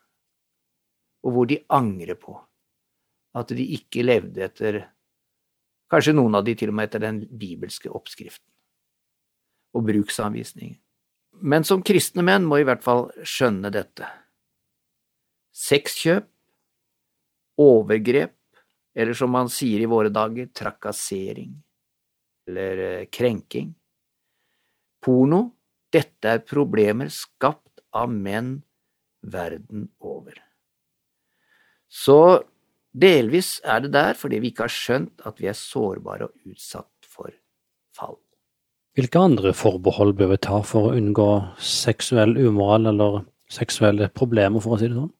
og 1.23 1.35
hvor 1.35 1.47
de 1.47 1.61
angrer 1.70 2.16
på 2.18 2.32
at 3.38 3.54
de 3.54 3.64
ikke 3.78 4.04
levde 4.07 4.45
etter 4.47 4.85
Kanskje 5.88 6.12
noen 6.12 6.37
av 6.37 6.45
de 6.45 6.52
til 6.52 6.68
og 6.68 6.76
med 6.76 6.90
etter 6.90 7.00
den 7.00 7.23
bibelske 7.40 7.88
oppskriften 7.88 8.45
og 9.73 9.87
bruksanvisningen. 9.88 10.76
Men 11.40 11.64
som 11.64 11.85
kristne 11.87 12.25
menn 12.26 12.45
må 12.49 12.59
i 12.61 12.66
hvert 12.66 12.83
fall 12.85 13.07
skjønne 13.23 13.71
dette. 13.73 14.04
Sexkjøp, 15.54 16.26
overgrep, 17.62 18.35
eller 18.99 19.16
som 19.16 19.33
man 19.33 19.49
sier 19.52 19.80
i 19.80 19.88
våre 19.88 20.11
dager, 20.12 20.50
trakassering 20.52 21.54
eller 22.49 22.83
eh, 22.85 23.07
krenking, 23.12 23.75
porno, 25.04 25.42
dette 25.92 26.33
er 26.33 26.45
problemer 26.45 27.11
skapt 27.12 27.83
av 27.97 28.09
menn 28.12 28.57
verden 29.21 29.88
over. 30.00 30.37
Så 31.88 32.18
Delvis 32.98 33.58
er 33.62 33.84
det 33.84 33.92
der 33.94 34.16
fordi 34.18 34.40
vi 34.42 34.50
ikke 34.50 34.66
har 34.66 34.74
skjønt 34.74 35.26
at 35.28 35.38
vi 35.42 35.50
er 35.50 35.56
sårbare 35.56 36.28
og 36.28 36.50
utsatt 36.50 37.06
for 37.06 37.30
fall. 37.94 38.16
Hvilke 38.98 39.20
andre 39.22 39.52
forbehold 39.54 40.16
bør 40.18 40.32
vi 40.32 40.40
ta 40.42 40.58
for 40.66 40.88
å 40.88 40.96
unngå 40.98 41.28
seksuell 41.62 42.34
umoral 42.40 42.90
eller 42.90 43.20
seksuelle 43.52 44.08
problemer, 44.10 44.58
for 44.64 44.74
å 44.74 44.80
si 44.80 44.88
det 44.90 44.98
sånn? 44.98 45.12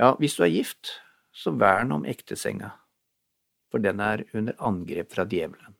Ja, 0.00 0.12
hvis 0.20 0.36
du 0.36 0.44
er 0.44 0.52
gift, 0.52 0.92
så 1.32 1.54
vern 1.56 1.94
om 1.96 2.04
ektesenga, 2.08 2.74
for 3.72 3.80
den 3.80 4.02
er 4.04 4.26
under 4.36 4.58
angrep 4.66 5.14
fra 5.14 5.24
djevelen. 5.24 5.78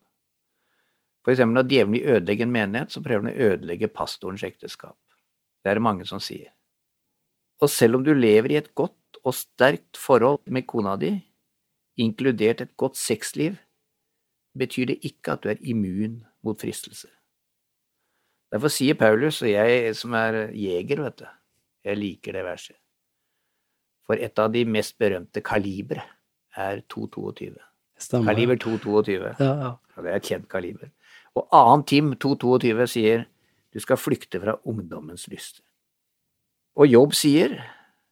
For 1.20 1.34
eksempel 1.34 1.58
når 1.58 1.68
djevelen 1.68 1.96
vil 1.98 2.14
ødelegge 2.14 2.46
en 2.46 2.54
menighet, 2.54 2.94
så 2.94 3.04
prøver 3.04 3.26
han 3.26 3.32
å 3.34 3.50
ødelegge 3.50 3.92
pastorens 3.92 4.46
ekteskap. 4.46 4.96
Det 5.60 5.72
er 5.72 5.76
det 5.76 5.84
mange 5.84 6.08
som 6.08 6.22
sier. 6.24 6.54
Og 7.60 7.68
selv 7.68 7.98
om 7.98 8.06
du 8.06 8.14
lever 8.16 8.54
i 8.54 8.60
et 8.62 8.72
godt 8.74 8.96
og 9.24 9.34
sterkt 9.34 9.98
forhold 10.00 10.40
med 10.46 10.66
kona 10.70 10.96
di, 11.00 11.14
inkludert 12.00 12.60
et 12.64 12.76
godt 12.76 12.96
sexliv, 12.96 13.58
betyr 14.58 14.90
det 14.90 15.00
ikke 15.06 15.34
at 15.34 15.42
du 15.44 15.50
er 15.52 15.60
immun 15.60 16.20
mot 16.42 16.60
fristelser. 16.60 17.10
Derfor 18.50 18.72
sier 18.72 18.98
Paulus, 18.98 19.42
og 19.42 19.50
jeg 19.52 19.94
som 19.94 20.14
er 20.18 20.48
jeger, 20.56 21.04
vet 21.04 21.20
du, 21.20 21.26
jeg 21.86 21.98
liker 22.00 22.34
det 22.34 22.44
verset, 22.44 22.76
for 24.06 24.18
et 24.18 24.38
av 24.42 24.50
de 24.50 24.64
mest 24.66 24.96
berømte 24.98 25.42
kalibre 25.46 26.02
er 26.58 26.82
222. 26.90 27.54
Stemmer. 28.00 28.32
Kaliber 28.32 28.56
222. 28.56 29.34
Ja, 29.38 29.52
ja. 29.60 29.70
Det 30.00 30.08
er 30.08 30.16
et 30.16 30.26
kjent 30.26 30.48
kaliber. 30.48 30.88
Og 31.36 31.46
annen 31.54 31.84
Tim 31.86 32.14
222 32.16 32.86
sier 32.90 33.26
du 33.70 33.78
skal 33.82 34.00
flykte 34.00 34.40
fra 34.42 34.56
ungdommens 34.66 35.28
lyster. 35.30 35.62
Og 36.74 36.88
Jobb 36.90 37.14
sier 37.14 37.58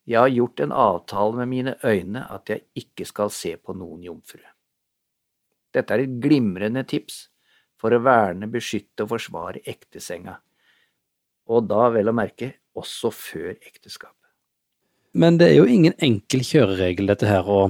jeg 0.09 0.21
har 0.21 0.31
gjort 0.33 0.61
en 0.65 0.73
avtale 0.73 1.37
med 1.37 1.51
mine 1.51 1.75
øyne 1.85 2.23
at 2.33 2.49
jeg 2.49 2.65
ikke 2.81 3.05
skal 3.09 3.33
se 3.35 3.57
på 3.61 3.75
noen 3.77 4.07
jomfru. 4.07 4.41
Dette 5.75 5.95
er 5.95 6.07
et 6.07 6.15
glimrende 6.23 6.85
tips 6.89 7.27
for 7.79 7.93
å 7.93 8.01
verne, 8.03 8.49
beskytte 8.51 9.05
og 9.05 9.13
forsvare 9.13 9.61
ektesenga, 9.69 10.39
og 11.53 11.69
da 11.69 11.91
vel 11.93 12.09
å 12.09 12.17
merke 12.17 12.55
også 12.79 13.13
før 13.13 13.53
ekteskapet. 13.53 14.15
Men 15.19 15.39
det 15.41 15.51
er 15.51 15.59
jo 15.59 15.69
ingen 15.69 15.97
enkel 16.05 16.45
kjøreregel 16.47 17.11
dette 17.11 17.29
her, 17.29 17.45
å, 17.45 17.69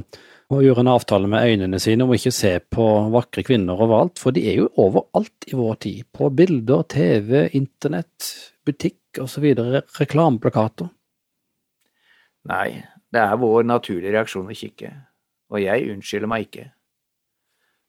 å 0.55 0.61
gjøre 0.63 0.85
en 0.85 0.93
avtale 0.95 1.31
med 1.31 1.47
øynene 1.49 1.81
sine 1.83 2.07
om 2.07 2.15
ikke 2.15 2.33
se 2.35 2.53
på 2.63 2.87
vakre 3.15 3.45
kvinner 3.47 3.79
overalt, 3.79 4.23
for 4.23 4.37
de 4.37 4.45
er 4.51 4.61
jo 4.61 4.71
overalt 4.79 5.51
i 5.51 5.59
vår 5.59 5.81
tid, 5.85 6.07
på 6.15 6.31
bilder, 6.39 6.87
TV, 6.95 7.49
internett, 7.59 8.31
butikk 8.67 9.21
osv., 9.25 9.51
reklameplakater. 9.99 10.93
Nei, 12.49 12.81
det 13.13 13.21
er 13.21 13.41
vår 13.41 13.67
naturlige 13.69 14.15
reaksjon 14.15 14.49
å 14.49 14.57
kikke, 14.57 14.91
og 15.53 15.61
jeg 15.61 15.91
unnskylder 15.93 16.31
meg 16.31 16.49
ikke. 16.49 16.67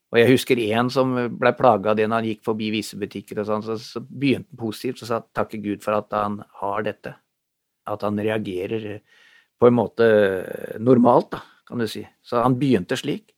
Og 0.09 0.17
jeg 0.17 0.31
husker 0.31 0.59
en 0.73 0.89
som 0.89 1.11
blei 1.37 1.51
plaga 1.53 1.91
av 1.91 1.97
det 1.99 2.07
når 2.07 2.17
han 2.17 2.29
gikk 2.31 2.45
forbi 2.47 2.71
visse 2.73 2.97
butikker 2.97 3.41
og 3.41 3.49
sånn, 3.49 3.65
så, 3.65 3.75
så 3.77 4.01
begynte 4.01 4.49
han 4.49 4.61
positivt 4.61 5.03
og 5.05 5.11
sa 5.11 5.19
takke 5.21 5.61
Gud 5.61 5.83
for 5.85 5.99
at 5.99 6.15
han 6.17 6.39
har 6.63 6.85
dette. 6.87 7.13
At 7.89 8.05
han 8.05 8.17
reagerer 8.17 9.03
på 9.59 9.69
en 9.69 9.77
måte 9.77 10.07
normalt, 10.81 11.35
da, 11.35 11.43
kan 11.67 11.81
du 11.81 11.85
si. 11.89 12.01
Så 12.25 12.41
han 12.41 12.57
begynte 12.57 12.97
slik. 12.97 13.35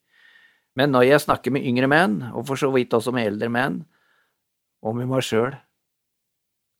Men 0.80 0.94
når 0.96 1.10
jeg 1.10 1.26
snakker 1.26 1.52
med 1.52 1.68
yngre 1.68 1.90
menn, 1.92 2.22
og 2.32 2.46
for 2.48 2.60
så 2.60 2.72
vidt 2.72 2.96
også 2.96 3.12
med 3.16 3.28
eldre 3.34 3.52
menn, 3.52 3.82
og 4.82 4.96
med 4.96 5.12
meg 5.12 5.26
sjøl, 5.28 5.52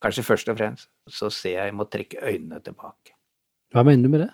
kanskje 0.02 0.24
først 0.26 0.48
og 0.48 0.56
fremst, 0.56 0.88
så 1.04 1.28
ser 1.28 1.58
jeg 1.58 1.68
jeg 1.68 1.76
må 1.76 1.86
trekke 1.90 2.22
øynene 2.24 2.62
tilbake. 2.64 3.11
Hva 3.72 3.84
mener 3.86 4.06
du 4.06 4.12
med 4.12 4.24
det? 4.26 4.32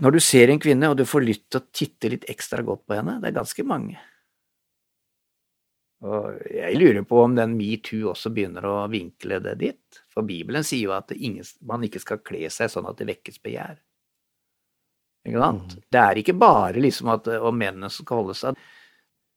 Når 0.00 0.16
du 0.16 0.20
ser 0.24 0.50
en 0.50 0.60
kvinne 0.62 0.88
og 0.90 0.96
du 0.98 1.04
får 1.06 1.26
lyst 1.26 1.44
til 1.50 1.60
å 1.60 1.68
titte 1.74 2.10
litt 2.12 2.24
ekstra 2.32 2.64
godt 2.66 2.86
på 2.88 2.96
henne, 2.96 3.18
det 3.20 3.30
er 3.30 3.36
ganske 3.36 3.64
mange. 3.66 4.00
Og 6.00 6.40
jeg 6.48 6.78
lurer 6.80 7.04
på 7.04 7.18
om 7.20 7.34
den 7.36 7.58
metoo 7.58 8.08
også 8.14 8.32
begynner 8.32 8.64
å 8.64 8.76
vinkle 8.88 9.36
det 9.44 9.58
dit. 9.60 10.00
For 10.08 10.24
Bibelen 10.24 10.64
sier 10.64 10.88
jo 10.88 10.94
at 10.96 11.12
ingen, 11.12 11.44
man 11.68 11.84
ikke 11.84 12.00
skal 12.00 12.22
kle 12.24 12.48
seg 12.52 12.72
sånn 12.72 12.88
at 12.88 12.96
det 13.00 13.10
vekkes 13.10 13.36
begjær. 13.44 13.76
Ikke 15.28 15.42
sant? 15.42 15.76
Mm. 15.76 15.84
Det 15.92 16.00
er 16.00 16.22
ikke 16.22 16.38
bare 16.40 16.80
liksom 16.80 17.12
at 17.12 17.28
om 17.36 17.58
mennene 17.60 17.90
skal 17.92 18.22
holde 18.22 18.36
seg 18.38 18.56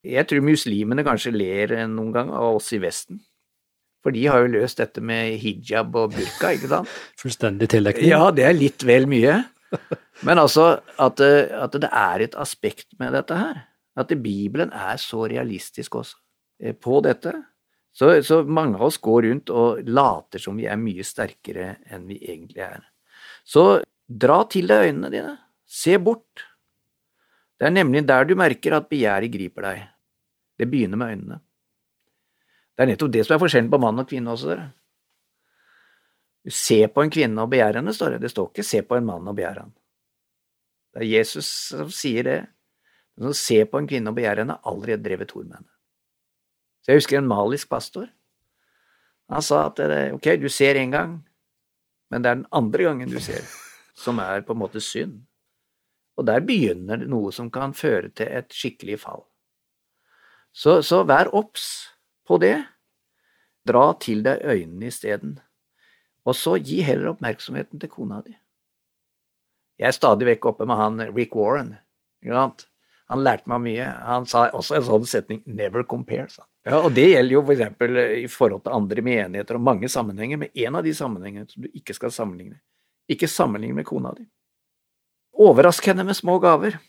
Jeg 0.08 0.24
tror 0.30 0.46
muslimene 0.48 1.04
kanskje 1.04 1.34
ler 1.36 1.74
noen 1.92 2.14
gang 2.16 2.32
av 2.32 2.56
oss 2.58 2.72
i 2.76 2.80
Vesten. 2.84 3.20
For 4.04 4.16
de 4.16 4.26
har 4.28 4.44
jo 4.44 4.52
løst 4.58 4.82
dette 4.82 5.02
med 5.04 5.38
hijab 5.40 5.96
og 5.96 6.12
burka, 6.16 6.52
ikke 6.58 6.70
sant? 6.72 6.96
Fullstendig 7.22 7.70
tildekning? 7.72 8.12
Ja, 8.12 8.28
det 8.36 8.48
er 8.50 8.58
litt 8.58 8.84
vel 8.88 9.08
mye. 9.10 9.40
Men 10.28 10.42
altså 10.42 10.76
at, 11.02 11.22
at, 11.24 11.78
det 11.82 11.90
er 11.90 12.26
et 12.26 12.36
aspekt 12.40 12.92
med 13.00 13.16
dette 13.16 13.38
her. 13.40 13.64
At 13.98 14.12
Bibelen 14.22 14.74
er 14.74 15.00
så 15.02 15.26
realistisk 15.30 15.96
også 16.02 16.18
eh, 16.62 16.76
på 16.76 17.00
dette. 17.06 17.34
Så, 17.94 18.10
så, 18.26 18.42
mange 18.44 18.80
av 18.80 18.88
oss 18.88 18.98
går 19.02 19.28
rundt 19.28 19.52
og 19.54 19.84
later 19.86 20.42
som 20.42 20.58
vi 20.58 20.66
er 20.66 20.80
mye 20.82 21.06
sterkere 21.06 21.76
enn 21.94 22.08
vi 22.10 22.18
egentlig 22.24 22.64
er. 22.66 22.82
Så 23.46 23.84
dra 24.08 24.40
til 24.50 24.70
deg 24.70 24.90
øynene 24.90 25.12
dine. 25.14 25.36
Se 25.70 26.00
bort. 26.02 26.48
Det 27.60 27.70
er 27.70 27.76
nemlig 27.76 28.02
der 28.10 28.26
du 28.28 28.34
merker 28.38 28.80
at 28.80 28.90
begjæret 28.90 29.34
griper 29.34 29.68
deg. 29.70 29.84
Det 30.58 30.70
begynner 30.70 31.00
med 31.00 31.14
øynene. 31.14 31.40
Det 32.74 32.84
er 32.84 32.90
nettopp 32.90 33.14
det 33.14 33.26
som 33.26 33.36
er 33.36 33.44
forskjellen 33.44 33.70
på 33.70 33.80
mann 33.82 34.02
og 34.02 34.10
kvinne 34.10 34.34
også, 34.34 34.50
dere. 34.50 34.72
Ser 36.50 36.90
på 36.92 37.04
en 37.04 37.14
kvinne 37.14 37.44
og 37.44 37.52
begjærer 37.54 37.80
henne, 37.80 37.94
står 37.96 38.16
det. 38.16 38.22
Det 38.26 38.32
står 38.34 38.50
ikke 38.50 38.64
'se 38.64 38.82
på 38.82 38.96
en 38.98 39.06
mann 39.06 39.28
og 39.28 39.36
begjær 39.36 39.62
han'. 39.62 39.76
Det 40.94 41.02
er 41.02 41.18
Jesus 41.18 41.48
som 41.70 41.90
sier 41.90 42.24
det. 42.24 42.40
Men 43.18 43.30
å 43.30 43.34
se 43.38 43.66
på 43.66 43.78
en 43.78 43.88
kvinne 43.88 44.10
og 44.10 44.18
begjære 44.18 44.44
henne, 44.44 44.60
aldri 44.66 44.98
drevet 44.98 45.32
hor 45.32 45.44
med 45.44 45.56
henne. 45.58 45.72
Så 46.82 46.92
jeg 46.92 47.02
husker 47.02 47.18
en 47.18 47.30
malisk 47.30 47.70
pastor. 47.70 48.08
Han 49.30 49.42
sa 49.42 49.68
at 49.70 49.80
ok, 50.14 50.36
du 50.42 50.50
ser 50.50 50.76
én 50.76 50.92
gang, 50.92 51.22
men 52.12 52.22
det 52.22 52.30
er 52.30 52.36
den 52.36 52.50
andre 52.52 52.84
gangen 52.84 53.10
du 53.10 53.20
ser, 53.20 53.46
som 53.96 54.20
er 54.20 54.42
på 54.42 54.54
en 54.54 54.60
måte 54.60 54.82
synd. 54.82 55.22
Og 56.18 56.28
der 56.28 56.44
begynner 56.46 56.98
det 56.98 57.10
noe 57.10 57.32
som 57.32 57.50
kan 57.52 57.74
føre 57.74 58.10
til 58.10 58.28
et 58.28 58.52
skikkelig 58.54 59.00
fall. 59.00 59.24
Så, 60.54 60.82
så 60.86 61.02
vær 61.08 61.32
obs 61.34 61.93
på 62.28 62.40
det. 62.42 62.58
Dra 63.68 63.94
til 64.00 64.24
deg 64.26 64.44
øynene 64.44 64.92
isteden. 64.92 65.38
Og 66.28 66.36
så 66.40 66.58
gi 66.60 66.82
heller 66.84 67.14
oppmerksomheten 67.14 67.80
til 67.80 67.92
kona 67.92 68.22
di. 68.24 68.36
Jeg 69.80 69.90
er 69.90 69.96
stadig 69.96 70.28
vekk 70.28 70.52
oppe 70.54 70.68
med 70.70 70.80
han 70.80 71.04
Rick 71.16 71.36
Warren. 71.36 71.76
Han 72.24 73.24
lærte 73.24 73.50
meg 73.52 73.64
mye. 73.66 73.88
Han 74.08 74.28
sa 74.30 74.48
også 74.56 74.78
en 74.78 74.88
sånn 74.88 75.06
setning 75.06 75.44
'never 75.46 75.84
compare'. 75.84 76.32
sa 76.32 76.44
ja, 76.66 76.80
og 76.80 76.94
Det 76.94 77.10
gjelder 77.10 77.34
jo 77.34 77.42
for 77.44 77.54
eksempel 77.54 77.98
i 78.24 78.28
forhold 78.28 78.64
til 78.64 78.72
andre 78.74 79.02
menigheter 79.02 79.56
og 79.56 79.62
mange 79.62 79.90
sammenhenger, 79.90 80.38
men 80.38 80.50
en 80.56 80.76
av 80.76 80.84
de 80.84 80.94
sammenhengene 80.94 81.50
som 81.50 81.64
du 81.64 81.70
ikke 81.74 81.94
skal 81.94 82.12
sammenligne. 82.12 82.62
Ikke 83.10 83.28
sammenligne 83.28 83.76
med 83.76 83.86
kona 83.86 84.14
di. 84.16 84.24
Overrask 85.34 85.86
henne 85.86 86.06
med 86.06 86.16
små 86.16 86.40
gaver. 86.40 86.80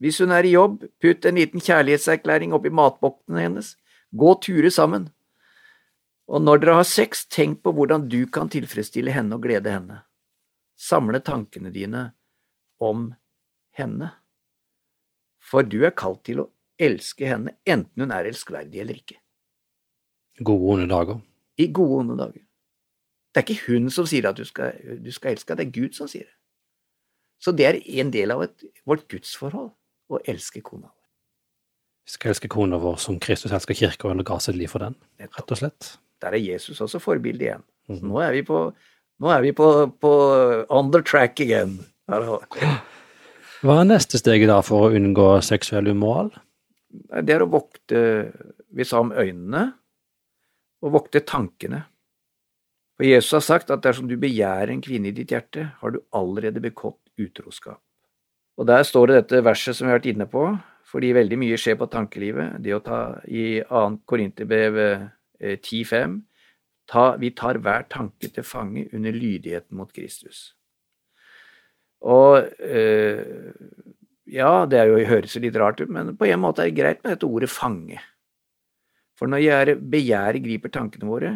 Hvis 0.00 0.18
hun 0.18 0.32
er 0.32 0.44
i 0.44 0.54
jobb, 0.54 0.84
putt 1.00 1.24
en 1.26 1.34
liten 1.34 1.60
kjærlighetserklæring 1.60 2.54
oppi 2.56 2.70
matboksen 2.70 3.36
hennes. 3.36 3.76
Gå 4.12 4.34
turer 4.42 4.70
sammen. 4.70 5.08
Og 6.26 6.42
når 6.42 6.62
dere 6.62 6.78
har 6.80 6.88
sex, 6.88 7.24
tenk 7.30 7.62
på 7.62 7.72
hvordan 7.74 8.08
du 8.10 8.24
kan 8.30 8.50
tilfredsstille 8.50 9.14
henne 9.14 9.38
og 9.38 9.46
glede 9.46 9.70
henne. 9.70 10.00
Samle 10.76 11.22
tankene 11.24 11.70
dine 11.74 12.10
om 12.82 13.12
henne. 13.78 14.10
For 15.40 15.66
du 15.66 15.78
er 15.86 15.94
kalt 15.94 16.24
til 16.26 16.42
å 16.42 16.48
elske 16.82 17.28
henne, 17.30 17.54
enten 17.64 18.04
hun 18.04 18.12
er 18.12 18.28
elskverdig 18.28 18.82
eller 18.82 18.98
ikke. 18.98 19.20
Gode, 20.42 20.72
onde 20.74 20.88
dager. 20.90 21.22
I 21.56 21.70
gode, 21.72 22.02
onde 22.02 22.18
dager. 22.18 22.42
Det 23.32 23.42
er 23.42 23.46
ikke 23.46 23.72
hun 23.72 23.88
som 23.92 24.08
sier 24.08 24.26
at 24.28 24.36
du 24.36 24.44
skal, 24.48 24.76
du 25.00 25.10
skal 25.12 25.36
elske, 25.36 25.56
det 25.56 25.68
er 25.68 25.72
Gud 25.72 25.96
som 25.96 26.10
sier 26.10 26.26
det. 26.26 26.34
Så 27.40 27.52
det 27.52 27.66
er 27.68 27.80
en 28.00 28.10
del 28.12 28.32
av 28.32 28.42
et, 28.46 28.64
vårt 28.88 29.06
gudsforhold 29.12 29.70
å 30.08 30.20
elske 30.28 30.62
kona. 30.64 30.88
Vi 32.06 32.14
skal 32.14 32.30
elske 32.30 32.50
kona 32.50 32.78
vår 32.78 33.00
som 33.02 33.18
Kristus 33.22 33.54
elsker 33.56 33.74
kirka 33.74 34.06
og 34.06 34.20
ga 34.26 34.38
sitt 34.42 34.54
liv 34.58 34.70
for 34.70 34.84
den, 34.84 34.94
rett 35.18 35.50
og 35.50 35.58
slett. 35.58 35.96
Der 36.22 36.36
er 36.36 36.42
Jesus 36.42 36.78
også 36.84 37.00
forbilde 37.02 37.48
igjen. 37.48 37.64
Mm. 37.90 38.02
Nå 38.06 38.20
er 38.22 38.36
vi 38.36 38.44
på, 38.46 38.60
er 39.26 39.42
vi 39.42 39.50
på, 39.56 39.70
på 40.00 40.12
on 40.70 40.92
the 40.94 41.02
track 41.02 41.42
again. 41.42 41.80
Hva 42.06 43.80
er 43.80 43.88
neste 43.88 44.20
steget 44.20 44.46
da 44.52 44.60
for 44.62 44.86
å 44.86 44.94
unngå 44.94 45.32
seksuell 45.42 45.90
umoral? 45.90 46.30
Det 47.26 47.34
er 47.34 47.42
å 47.42 47.50
vokte 47.50 47.98
Vi 48.76 48.84
sa 48.86 49.00
om 49.02 49.10
øynene, 49.10 49.66
og 50.84 50.92
vokte 50.94 51.24
tankene. 51.26 51.82
For 52.96 53.08
Jesus 53.08 53.34
har 53.34 53.44
sagt 53.44 53.72
at 53.72 53.82
dersom 53.84 54.06
du 54.08 54.14
begjærer 54.20 54.70
en 54.72 54.82
kvinne 54.84 55.10
i 55.10 55.16
ditt 55.16 55.32
hjerte, 55.32 55.70
har 55.80 55.92
du 55.92 55.98
allerede 56.16 56.62
begått 56.62 57.00
utroskap. 57.18 57.80
Og 58.56 58.68
der 58.68 58.84
står 58.86 59.10
det 59.10 59.16
dette 59.20 59.42
verset 59.44 59.76
som 59.76 59.86
vi 59.86 59.92
har 59.92 59.98
vært 59.98 60.10
inne 60.12 60.28
på, 60.30 60.44
fordi 60.86 61.12
veldig 61.16 61.38
mye 61.40 61.58
skjer 61.58 61.78
på 61.80 61.88
tankelivet. 61.90 62.60
Det 62.62 62.74
å 62.76 62.82
ta 62.84 63.00
i 63.26 63.60
2. 63.66 63.84
Korinterbrev 64.06 64.78
10.5 65.40 66.20
ta, 66.86 67.06
Vi 67.20 67.32
tar 67.36 67.58
hver 67.62 67.88
tanke 67.90 68.30
til 68.30 68.46
fange 68.46 68.86
under 68.94 69.12
lydigheten 69.12 69.76
mot 69.76 69.90
Kristus. 69.92 70.52
Og 72.06 72.44
øh, 72.60 73.52
ja, 74.30 74.50
det 74.70 74.78
er 74.78 74.90
jo, 74.90 75.00
høres 75.08 75.36
litt 75.42 75.56
rart 75.58 75.80
ut, 75.80 75.90
men 75.90 76.14
på 76.18 76.28
en 76.28 76.42
måte 76.42 76.62
er 76.62 76.70
det 76.70 76.78
greit 76.78 77.02
med 77.02 77.16
dette 77.16 77.28
ordet 77.28 77.50
fange. 77.50 78.00
For 79.16 79.30
når 79.32 79.42
jeg 79.42 79.78
begjæret 79.90 80.44
griper 80.44 80.72
tankene 80.72 81.08
våre, 81.08 81.32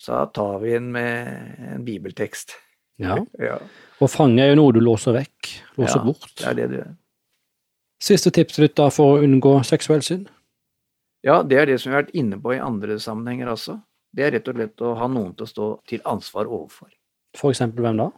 så 0.00 0.24
tar 0.34 0.58
vi 0.62 0.74
den 0.74 0.88
med 0.94 1.68
en 1.76 1.84
bibeltekst. 1.86 2.56
Ja. 3.00 3.20
ja. 3.50 3.60
Og 4.00 4.10
fange 4.10 4.42
er 4.42 4.52
jo 4.52 4.62
noe 4.62 4.74
du 4.74 4.80
låser 4.82 5.16
vekk, 5.16 5.52
låser 5.78 6.00
ja, 6.00 6.06
bort. 6.08 6.32
det 6.40 6.48
er 6.50 6.58
det 6.58 6.68
du 6.72 6.76
gjør. 6.80 6.90
Siste 8.00 8.32
tipset 8.32 8.64
ditt 8.64 8.76
da 8.78 8.88
for 8.94 9.16
å 9.16 9.24
unngå 9.24 9.58
seksuell 9.68 10.02
synd? 10.04 10.30
Ja, 11.26 11.42
det 11.44 11.58
er 11.60 11.68
det 11.68 11.76
som 11.80 11.90
vi 11.90 11.98
har 11.98 12.06
vært 12.06 12.16
inne 12.16 12.38
på 12.40 12.54
i 12.56 12.62
andre 12.64 12.96
sammenhenger 13.02 13.52
også. 13.52 13.76
Det 14.16 14.24
er 14.24 14.34
rett 14.38 14.48
og 14.48 14.56
slett 14.56 14.82
å 14.82 14.94
ha 14.96 15.08
noen 15.10 15.34
til 15.36 15.44
å 15.44 15.50
stå 15.50 15.68
til 15.90 16.00
ansvar 16.08 16.48
overfor. 16.48 16.88
For 17.36 17.52
eksempel 17.52 17.84
hvem 17.84 18.00
da? 18.00 18.08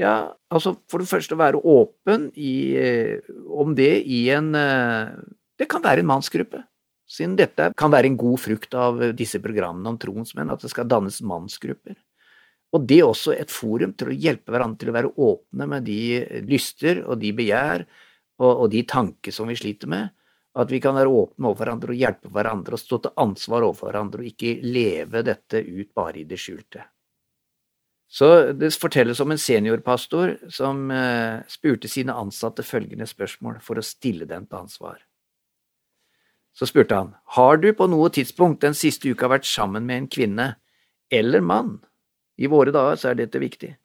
Ja, 0.00 0.14
altså 0.52 0.74
for 0.88 1.02
det 1.02 1.10
første 1.10 1.36
å 1.36 1.40
være 1.40 1.60
åpen 1.66 2.28
i, 2.36 2.76
eh, 2.78 3.32
om 3.48 3.74
det 3.76 4.04
i 4.06 4.28
en 4.32 4.54
eh, 4.54 5.16
Det 5.60 5.68
kan 5.68 5.82
være 5.84 6.00
en 6.00 6.08
mannsgruppe. 6.08 6.62
Siden 7.04 7.34
dette 7.36 7.72
kan 7.76 7.90
være 7.92 8.08
en 8.08 8.16
god 8.16 8.38
frukt 8.40 8.74
av 8.74 9.00
disse 9.12 9.36
programmene 9.44 9.90
om 9.90 9.98
troens 10.00 10.32
menn, 10.32 10.48
at 10.48 10.62
det 10.62 10.70
skal 10.72 10.88
dannes 10.88 11.18
mannsgrupper. 11.20 11.98
Og 12.72 12.86
det 12.86 13.00
er 13.02 13.08
også 13.10 13.34
et 13.34 13.50
forum 13.52 13.92
til 13.92 14.08
å 14.08 14.16
hjelpe 14.16 14.54
hverandre 14.54 14.80
til 14.80 14.92
å 14.92 14.94
være 14.94 15.10
åpne 15.18 15.66
med 15.68 15.84
de 15.84 16.00
lyster 16.48 17.02
og 17.02 17.18
de 17.20 17.34
begjær 17.36 17.84
og, 18.40 18.64
og 18.64 18.70
de 18.72 18.82
tanker 18.88 19.34
som 19.34 19.50
vi 19.50 19.58
sliter 19.58 19.90
med. 19.90 20.10
At 20.58 20.72
vi 20.72 20.80
kan 20.82 20.96
være 20.98 21.12
åpne 21.14 21.46
overfor 21.46 21.62
hverandre 21.62 21.92
og 21.94 22.00
hjelpe 22.00 22.30
hverandre 22.34 22.74
og 22.74 22.82
stå 22.82 22.98
til 23.04 23.12
ansvar 23.22 23.62
overfor 23.62 23.92
hverandre, 23.92 24.24
og 24.24 24.32
ikke 24.32 24.56
leve 24.66 25.22
dette 25.22 25.60
ut 25.62 25.92
bare 25.94 26.22
i 26.22 26.26
det 26.26 26.40
skjulte. 26.42 26.82
Så 28.10 28.52
Det 28.52 28.72
fortelles 28.74 29.20
om 29.22 29.30
en 29.30 29.38
seniorpastor 29.38 30.32
som 30.50 30.90
eh, 30.90 31.46
spurte 31.46 31.88
sine 31.88 32.16
ansatte 32.18 32.64
følgende 32.66 33.06
spørsmål 33.06 33.60
for 33.62 33.78
å 33.78 33.86
stille 33.86 34.26
dem 34.26 34.48
til 34.50 34.58
ansvar. 34.64 34.98
Så 36.50 36.66
spurte 36.66 36.98
han, 36.98 37.14
har 37.38 37.60
du 37.62 37.70
på 37.72 37.86
noe 37.86 38.10
tidspunkt 38.10 38.64
den 38.64 38.74
siste 38.74 39.06
uka 39.06 39.30
vært 39.30 39.46
sammen 39.46 39.86
med 39.86 39.96
en 39.96 40.10
kvinne 40.10 40.48
eller 41.06 41.40
mann? 41.40 41.76
I 42.40 42.50
våre 42.50 42.74
dager 42.74 42.98
så 42.98 43.12
er 43.12 43.20
dette 43.20 43.38
viktig. 43.38 43.76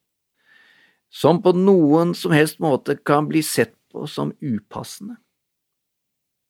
Som 1.14 1.44
på 1.46 1.54
noen 1.54 2.16
som 2.18 2.34
helst 2.34 2.58
måte 2.64 2.98
kan 2.98 3.30
bli 3.30 3.44
sett 3.46 3.78
på 3.96 4.10
som 4.12 4.34
upassende? 4.44 5.16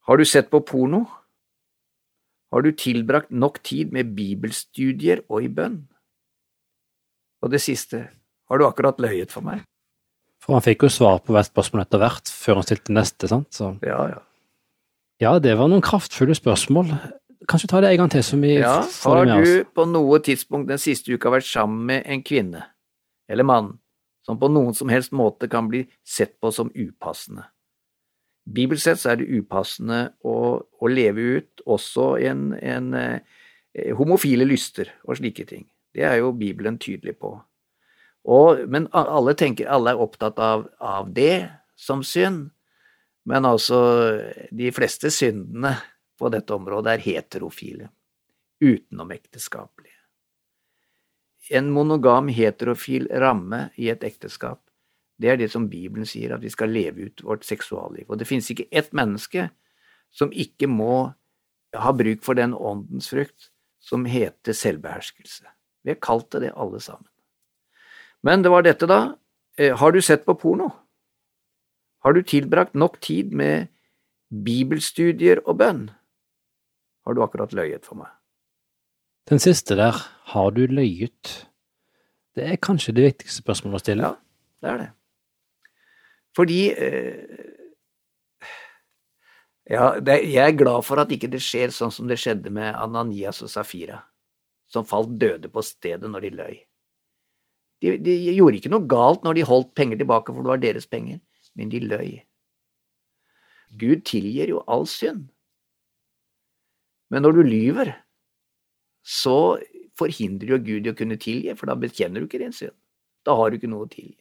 Har 0.06 0.18
du 0.18 0.26
sett 0.26 0.50
på 0.50 0.62
porno? 0.66 1.06
Har 2.54 2.66
du 2.66 2.72
tilbrakt 2.72 3.32
nok 3.34 3.62
tid 3.66 3.94
med 3.94 4.14
bibelstudier 4.18 5.24
og 5.30 5.46
i 5.46 5.50
bønn? 5.52 5.80
Og 7.46 7.52
det 7.54 7.62
siste, 7.62 8.06
har 8.50 8.62
du 8.62 8.66
akkurat 8.66 9.02
løyet 9.02 9.34
for 9.34 9.46
meg? 9.46 9.66
For 10.42 10.58
han 10.58 10.64
fikk 10.66 10.86
jo 10.86 10.94
svar 10.94 11.20
på 11.26 11.34
hvert 11.34 11.50
spørsmål 11.50 11.84
etter 11.86 12.02
hvert, 12.02 12.30
før 12.30 12.62
han 12.62 12.68
stilte 12.68 12.94
neste, 12.94 13.30
sant? 13.30 13.50
Så. 13.54 13.74
Ja, 13.86 14.02
ja. 14.14 14.22
Ja, 15.22 15.38
det 15.40 15.56
var 15.58 15.70
noen 15.72 15.84
kraftfulle 15.86 16.36
spørsmål. 16.38 16.92
Kanskje 17.50 17.70
ta 17.72 17.82
det 17.82 17.94
en 17.94 18.04
gang 18.04 18.12
til, 18.14 18.24
så 18.26 18.38
vi 18.42 18.56
ja, 18.58 18.78
får 18.84 19.20
det 19.20 19.26
med 19.26 19.34
oss. 19.36 19.50
Har 19.50 19.66
du 19.66 19.74
på 19.80 19.88
noe 19.90 20.20
tidspunkt 20.26 20.70
den 20.70 20.82
siste 20.82 21.14
uka 21.14 21.32
vært 21.34 21.48
sammen 21.48 21.86
med 21.90 22.06
en 22.10 22.24
kvinne, 22.26 22.66
eller 23.32 23.48
mann, 23.48 23.74
som 24.26 24.40
på 24.42 24.50
noen 24.50 24.74
som 24.74 24.90
helst 24.90 25.14
måte 25.14 25.50
kan 25.52 25.70
bli 25.70 25.84
sett 26.08 26.40
på 26.42 26.52
som 26.52 26.72
upassende. 26.74 27.46
Bibelsk 28.46 28.84
sett 28.84 29.06
er 29.10 29.20
det 29.22 29.30
upassende 29.30 30.00
å, 30.26 30.62
å 30.62 30.90
leve 30.90 31.40
ut 31.40 31.64
også 31.66 32.12
en, 32.26 32.52
en 32.58 32.94
eh, 32.98 33.92
homofile 33.98 34.46
lyster 34.46 34.92
og 35.06 35.18
slike 35.20 35.48
ting. 35.50 35.66
Det 35.96 36.06
er 36.06 36.20
jo 36.20 36.34
Bibelen 36.36 36.78
tydelig 36.82 37.18
på. 37.22 37.34
Og, 38.26 38.66
men 38.70 38.88
alle 38.98 39.36
tenker, 39.38 39.70
alle 39.70 39.94
er 39.94 40.02
opptatt 40.02 40.40
av, 40.42 40.68
av 40.82 41.10
det 41.14 41.48
som 41.78 42.02
synd. 42.06 42.50
Men 43.26 43.46
altså, 43.50 43.80
de 44.54 44.70
fleste 44.74 45.10
syndene 45.14 45.76
på 46.20 46.30
dette 46.34 46.54
området 46.54 46.96
er 46.96 47.06
heterofile, 47.06 47.90
utenomekteskapelige. 48.62 49.95
En 51.54 51.70
monogam 51.70 52.30
heterofil 52.34 53.08
ramme 53.22 53.70
i 53.78 53.90
et 53.94 54.04
ekteskap, 54.04 54.62
det 55.22 55.30
er 55.32 55.38
det 55.40 55.52
som 55.54 55.68
Bibelen 55.70 56.08
sier, 56.10 56.34
at 56.36 56.44
vi 56.44 56.52
skal 56.52 56.74
leve 56.74 57.08
ut 57.08 57.24
vårt 57.24 57.46
seksualliv. 57.48 58.08
Og 58.10 58.20
det 58.20 58.28
finnes 58.28 58.50
ikke 58.52 58.68
ett 58.72 58.92
menneske 58.98 59.50
som 60.16 60.34
ikke 60.34 60.68
må 60.72 61.14
ha 61.76 61.92
bruk 61.96 62.24
for 62.24 62.38
den 62.38 62.56
åndens 62.56 63.12
frukt 63.12 63.52
som 63.84 64.08
heter 64.10 64.56
selvbeherskelse. 64.56 65.46
Vi 65.86 65.94
har 65.94 66.02
kalt 66.02 66.32
det 66.34 66.48
det, 66.48 66.56
alle 66.56 66.82
sammen. 66.82 67.08
Men 68.26 68.42
det 68.42 68.50
var 68.50 68.66
dette, 68.66 68.88
da. 68.90 69.16
Eh, 69.58 69.76
har 69.78 69.92
du 69.92 70.02
sett 70.02 70.26
på 70.26 70.34
porno? 70.34 70.72
Har 72.02 72.14
du 72.14 72.24
tilbrakt 72.24 72.74
nok 72.74 73.00
tid 73.00 73.34
med 73.34 73.68
bibelstudier 74.30 75.44
og 75.46 75.60
bønn? 75.62 75.92
Har 77.06 77.14
du 77.14 77.22
akkurat 77.22 77.54
løyet 77.54 77.86
for 77.86 78.02
meg? 78.02 78.10
Den 79.30 79.42
siste 79.42 79.74
der, 79.78 79.98
har 80.34 80.52
du 80.54 80.66
løyet? 80.70 81.48
Det 82.36 82.46
er 82.46 82.62
kanskje 82.62 82.94
det 82.94 83.08
viktigste 83.08 83.42
spørsmålet 83.42 83.80
å 83.80 83.84
stille? 83.84 84.10
Ja, 84.12 84.14
det 84.62 84.70
er 84.72 84.82
det. 84.84 84.90
Fordi 86.36 86.60
eh, 86.74 87.46
ja, 89.72 89.96
jeg 89.98 90.44
er 90.44 90.58
glad 90.60 90.86
for 90.86 91.02
at 91.02 91.14
ikke 91.16 91.32
det 91.32 91.42
skjer 91.42 91.74
sånn 91.74 91.94
som 91.96 92.10
det 92.12 92.20
skjedde 92.22 92.52
med 92.54 92.76
Ananias 92.78 93.42
og 93.42 93.50
Safira, 93.50 93.98
som 94.70 94.86
falt 94.86 95.16
døde 95.18 95.50
på 95.50 95.64
stedet 95.66 96.12
når 96.12 96.28
de 96.28 96.34
løy. 96.36 96.56
De, 97.82 97.96
de, 97.98 98.16
gjorde 98.36 98.60
ikke 98.60 98.72
noe 98.76 98.86
galt 98.90 99.26
når 99.26 99.40
de 99.40 99.50
holdt 99.50 99.74
penger 99.78 100.04
tilbake, 100.04 100.36
for 100.36 100.46
det 100.46 100.54
var 100.54 100.62
deres 100.62 100.86
penger, 100.92 101.18
men 101.58 101.74
de 101.74 101.82
løy. 101.82 102.12
Gud 103.74 104.06
tilgir 104.06 104.54
jo 104.54 104.62
all 104.70 104.86
synd. 104.88 105.32
Men 107.10 107.26
når 107.26 107.40
du 107.40 107.44
lyver, 107.48 107.96
så 109.06 109.62
forhindrer 110.00 110.56
jo 110.56 110.62
Gud 110.66 110.88
i 110.88 110.92
å 110.92 110.98
kunne 110.98 111.20
tilgi, 111.22 111.54
for 111.56 111.70
da 111.70 111.78
bekjenner 111.80 112.24
du 112.24 112.28
ikke 112.28 112.42
din 112.42 112.56
synd. 112.56 112.76
Da 113.26 113.36
har 113.38 113.52
du 113.52 113.60
ikke 113.60 113.70
noe 113.70 113.86
å 113.86 113.92
tilgi. 113.92 114.18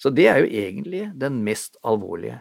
Så 0.00 0.12
det 0.14 0.30
er 0.30 0.40
jo 0.40 0.48
egentlig 0.62 1.08
den 1.20 1.42
mest 1.44 1.76
alvorlige. 1.84 2.40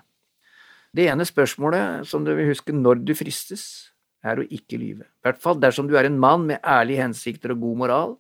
Det 0.96 1.10
ene 1.12 1.26
spørsmålet 1.28 2.08
som 2.08 2.24
du 2.26 2.32
vil 2.38 2.50
huske 2.50 2.74
når 2.74 3.04
du 3.04 3.14
fristes, 3.18 3.90
er 4.26 4.42
å 4.42 4.48
ikke 4.52 4.80
lyve. 4.80 5.06
I 5.06 5.30
hvert 5.30 5.40
fall 5.40 5.60
dersom 5.64 5.88
du 5.88 5.94
er 5.96 6.10
en 6.10 6.18
mann 6.20 6.44
med 6.50 6.60
ærlige 6.68 7.06
hensikter 7.06 7.54
og 7.54 7.62
god 7.64 7.78
moral, 7.84 8.18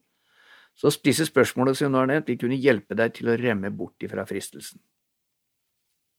så 0.79 0.91
disse 1.03 1.25
spørsmålene 1.27 1.75
som 1.75 1.91
nå 1.91 2.05
er 2.05 2.11
nevnt, 2.13 2.29
vil 2.31 2.39
kunne 2.39 2.59
hjelpe 2.59 2.95
deg 2.95 3.17
til 3.17 3.31
å 3.31 3.35
remme 3.39 3.71
bort 3.75 3.99
ifra 4.05 4.23
fristelsen. 4.27 4.79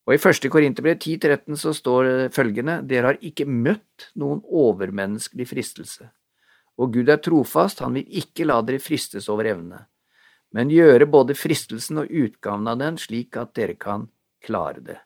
Og 0.05 0.15
I 0.15 0.21
første 0.21 0.49
Korinterbrev 0.53 0.99
10.13 0.99 1.57
så 1.61 1.73
står 1.77 2.09
følgende, 2.33 2.79
dere 2.85 3.13
har 3.13 3.19
ikke 3.25 3.47
møtt 3.49 4.11
noen 4.17 4.41
overmenneskelig 4.45 5.47
fristelse, 5.49 6.11
og 6.79 6.93
Gud 6.93 7.09
er 7.09 7.21
trofast, 7.23 7.81
han 7.83 7.95
vil 7.97 8.19
ikke 8.21 8.47
la 8.47 8.59
dere 8.65 8.81
fristes 8.81 9.27
over 9.29 9.49
evne, 9.51 9.85
men 10.55 10.71
gjøre 10.71 11.07
både 11.09 11.35
fristelsen 11.37 12.03
og 12.03 12.11
utgaven 12.11 12.67
av 12.67 12.79
den 12.81 12.99
slik 12.99 13.37
at 13.39 13.53
dere 13.57 13.77
kan 13.79 14.07
klare 14.43 14.83
det. 14.83 14.99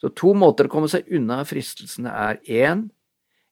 Så 0.00 0.12
to 0.16 0.32
måter 0.36 0.66
å 0.66 0.72
komme 0.72 0.88
seg 0.88 1.08
unna 1.12 1.42
fristelsene 1.44 2.12
er 2.12 2.40
én, 2.48 2.86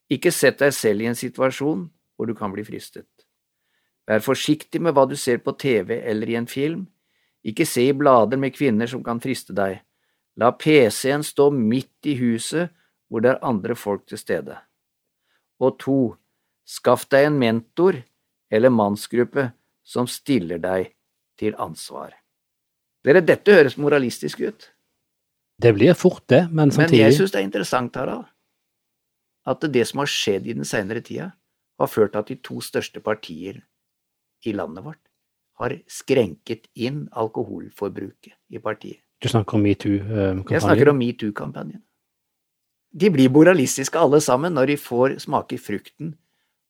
ikke 0.08 0.32
sett 0.32 0.62
deg 0.62 0.72
selv 0.72 1.04
i 1.04 1.10
en 1.10 1.18
situasjon 1.18 1.88
hvor 2.16 2.28
du 2.28 2.34
kan 2.36 2.52
bli 2.54 2.64
fristet. 2.64 3.08
Vær 4.08 4.24
forsiktig 4.24 4.80
med 4.80 4.96
hva 4.96 5.04
du 5.04 5.16
ser 5.20 5.42
på 5.44 5.52
TV 5.60 5.98
eller 6.00 6.30
i 6.30 6.38
en 6.38 6.48
film, 6.48 6.86
ikke 7.44 7.66
se 7.68 7.84
i 7.90 7.96
blader 7.96 8.40
med 8.40 8.56
kvinner 8.56 8.88
som 8.88 9.02
kan 9.04 9.20
friste 9.20 9.52
deg, 9.56 9.82
la 10.40 10.52
PC-en 10.56 11.24
stå 11.26 11.50
midt 11.52 12.08
i 12.08 12.16
huset 12.16 12.72
hvor 13.08 13.24
det 13.24 13.34
er 13.34 13.44
andre 13.44 13.76
folk 13.76 14.06
til 14.08 14.20
stede. 14.20 14.56
Og 15.60 15.76
to, 15.82 16.00
skaff 16.68 17.06
deg 17.08 17.30
en 17.30 17.38
mentor 17.40 18.02
eller 18.52 18.72
mannsgruppe 18.72 19.50
som 19.88 20.08
stiller 20.10 20.60
deg 20.60 20.92
til 21.40 21.56
ansvar. 21.60 22.12
Dere, 23.06 23.22
dette 23.24 23.54
høres 23.54 23.78
moralistisk 23.80 24.42
ut. 24.44 24.68
Det 25.58 25.72
blir 25.74 25.96
fort 25.98 26.26
det, 26.30 26.44
men 26.52 26.70
samtidig 26.70 26.98
Men 26.98 27.06
jeg 27.06 27.16
syns 27.16 27.32
det 27.34 27.40
er 27.40 27.46
interessant, 27.46 27.96
Harald, 27.96 28.26
at 29.48 29.64
det 29.72 29.86
som 29.88 30.02
har 30.02 30.10
skjedd 30.12 30.46
i 30.46 30.54
den 30.54 30.68
senere 30.68 31.00
tida, 31.00 31.32
har 31.78 31.90
ført 31.90 32.12
til 32.12 32.20
at 32.20 32.30
de 32.30 32.36
to 32.42 32.60
største 32.60 33.00
partier 33.00 33.62
i 34.44 34.52
landet 34.52 34.84
vårt 34.84 35.02
har 35.58 35.74
skrenket 35.90 36.68
inn 36.74 37.06
alkoholforbruket 37.10 38.34
i 38.54 38.60
partiet. 38.62 39.02
Du 39.18 39.26
snakker 39.30 39.58
om 39.58 39.64
metoo-kampanjen? 39.66 40.44
Jeg 40.52 40.62
snakker 40.62 40.90
om 40.92 40.98
metoo-kampanjen. 40.98 41.82
De 42.94 43.10
blir 43.10 43.30
moralistiske 43.30 43.98
alle 43.98 44.20
sammen 44.22 44.54
når 44.54 44.72
de 44.72 44.76
får 44.80 45.18
smake 45.26 45.58
frukten 45.58 46.14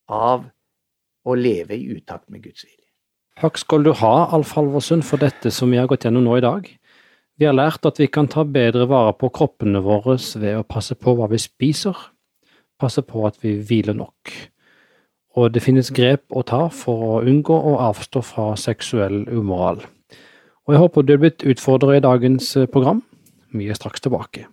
av 0.09 0.49
å 1.29 1.37
leve 1.37 1.77
i 1.77 1.95
utakt 1.95 2.29
med 2.33 2.43
Guds 2.43 2.65
vilje. 2.65 2.85
Takk 3.39 3.61
skal 3.61 3.85
du 3.87 3.93
ha, 3.95 4.15
Alf 4.35 4.57
Halvorsen, 4.57 5.05
for 5.07 5.21
dette 5.23 5.53
som 5.55 5.71
vi 5.71 5.79
har 5.79 5.87
gått 5.87 6.09
gjennom 6.09 6.25
nå 6.27 6.39
i 6.39 6.45
dag. 6.45 6.67
Vi 7.39 7.47
har 7.47 7.55
lært 7.55 7.87
at 7.87 8.01
vi 8.01 8.09
kan 8.11 8.27
ta 8.27 8.43
bedre 8.43 8.89
vare 8.91 9.13
på 9.15 9.31
kroppene 9.31 9.79
våre 9.85 10.17
ved 10.41 10.59
å 10.59 10.67
passe 10.67 10.97
på 10.99 11.15
hva 11.15 11.29
vi 11.31 11.39
spiser, 11.39 11.95
passe 12.81 13.05
på 13.07 13.23
at 13.29 13.39
vi 13.45 13.55
hviler 13.63 13.95
nok. 13.95 14.33
Og 15.39 15.53
det 15.55 15.63
finnes 15.63 15.93
grep 15.95 16.27
å 16.35 16.43
ta 16.43 16.65
for 16.75 17.05
å 17.07 17.23
unngå 17.23 17.55
å 17.55 17.77
avstå 17.93 18.25
fra 18.27 18.51
seksuell 18.59 19.23
umoral. 19.31 19.85
Og 20.67 20.75
jeg 20.75 20.83
håper 20.83 21.07
du 21.07 21.15
er 21.15 21.23
blitt 21.23 21.47
utfordret 21.47 22.01
i 22.01 22.07
dagens 22.09 22.57
program. 22.73 23.05
Vi 23.55 23.71
er 23.71 23.79
straks 23.79 24.03
tilbake. 24.03 24.49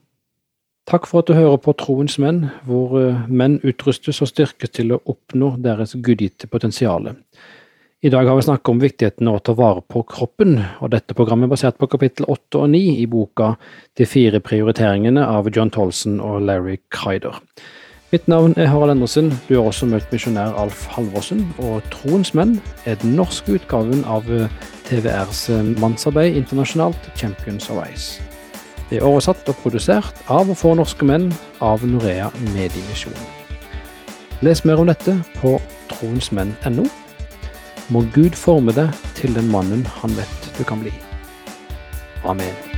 Takk 0.86 1.08
for 1.10 1.24
at 1.24 1.30
du 1.30 1.34
hører 1.34 1.58
på 1.58 1.74
Troens 1.82 2.20
menn, 2.22 2.44
hvor 2.68 2.92
eh, 3.00 3.22
menn 3.26 3.58
utrustes 3.66 4.22
og 4.22 4.30
styrkes 4.30 4.70
til 4.78 4.94
å 4.94 5.00
oppnå 5.10 5.56
deres 5.58 5.96
gudgitte 5.98 6.46
potensial. 6.46 7.10
I 8.06 8.12
dag 8.14 8.28
har 8.30 8.38
vi 8.38 8.44
snakket 8.46 8.70
om 8.70 8.82
viktigheten 8.84 9.32
av 9.32 9.40
å 9.40 9.42
ta 9.42 9.56
vare 9.58 9.82
på 9.82 10.04
kroppen, 10.06 10.60
og 10.86 10.92
dette 10.94 11.16
programmet 11.18 11.50
er 11.50 11.54
basert 11.56 11.80
på 11.82 11.90
kapittel 11.90 12.28
8 12.30 12.62
og 12.62 12.70
9 12.76 12.82
i 13.02 13.08
boka 13.10 13.56
De 13.98 14.06
fire 14.06 14.38
prioriteringene 14.46 15.24
av 15.26 15.50
John 15.50 15.74
Tolson 15.74 16.20
og 16.22 16.46
Larry 16.46 16.78
Kryder. 16.94 17.42
Mitt 18.14 18.30
navn 18.30 18.54
er 18.54 18.70
Harald 18.70 18.94
Endresen, 18.94 19.34
du 19.50 19.56
har 19.56 19.72
også 19.72 19.90
møtt 19.90 20.14
misjonær 20.14 20.54
Alf 20.54 20.86
Halvorsen, 20.94 21.42
og 21.66 21.82
Troens 21.90 22.36
menn 22.38 22.60
er 22.86 23.02
den 23.02 23.18
norske 23.18 23.58
utgaven 23.58 24.06
av 24.06 24.30
TVRs 24.86 25.48
mannsarbeid 25.82 26.38
internasjonalt 26.38 27.10
Champions 27.18 27.74
of 27.74 27.82
Ice. 27.90 28.35
Det 28.90 29.00
er 29.00 29.08
oversatt 29.08 29.48
og 29.50 29.58
produsert 29.64 30.20
av 30.30 30.52
og 30.52 30.60
for 30.60 30.78
norske 30.78 31.08
menn 31.08 31.32
av 31.64 31.82
Norea 31.90 32.30
Mediemisjon. 32.54 33.18
Les 34.46 34.62
mer 34.68 34.82
om 34.84 34.92
dette 34.92 35.16
på 35.40 35.56
troensmenn.no 35.90 36.86
må 37.94 38.06
Gud 38.14 38.38
forme 38.38 38.76
deg 38.78 38.94
til 39.18 39.34
den 39.38 39.50
mannen 39.50 39.86
han 40.02 40.16
vet 40.18 40.54
du 40.58 40.64
kan 40.68 40.86
bli. 40.86 40.94
Amen. 42.26 42.75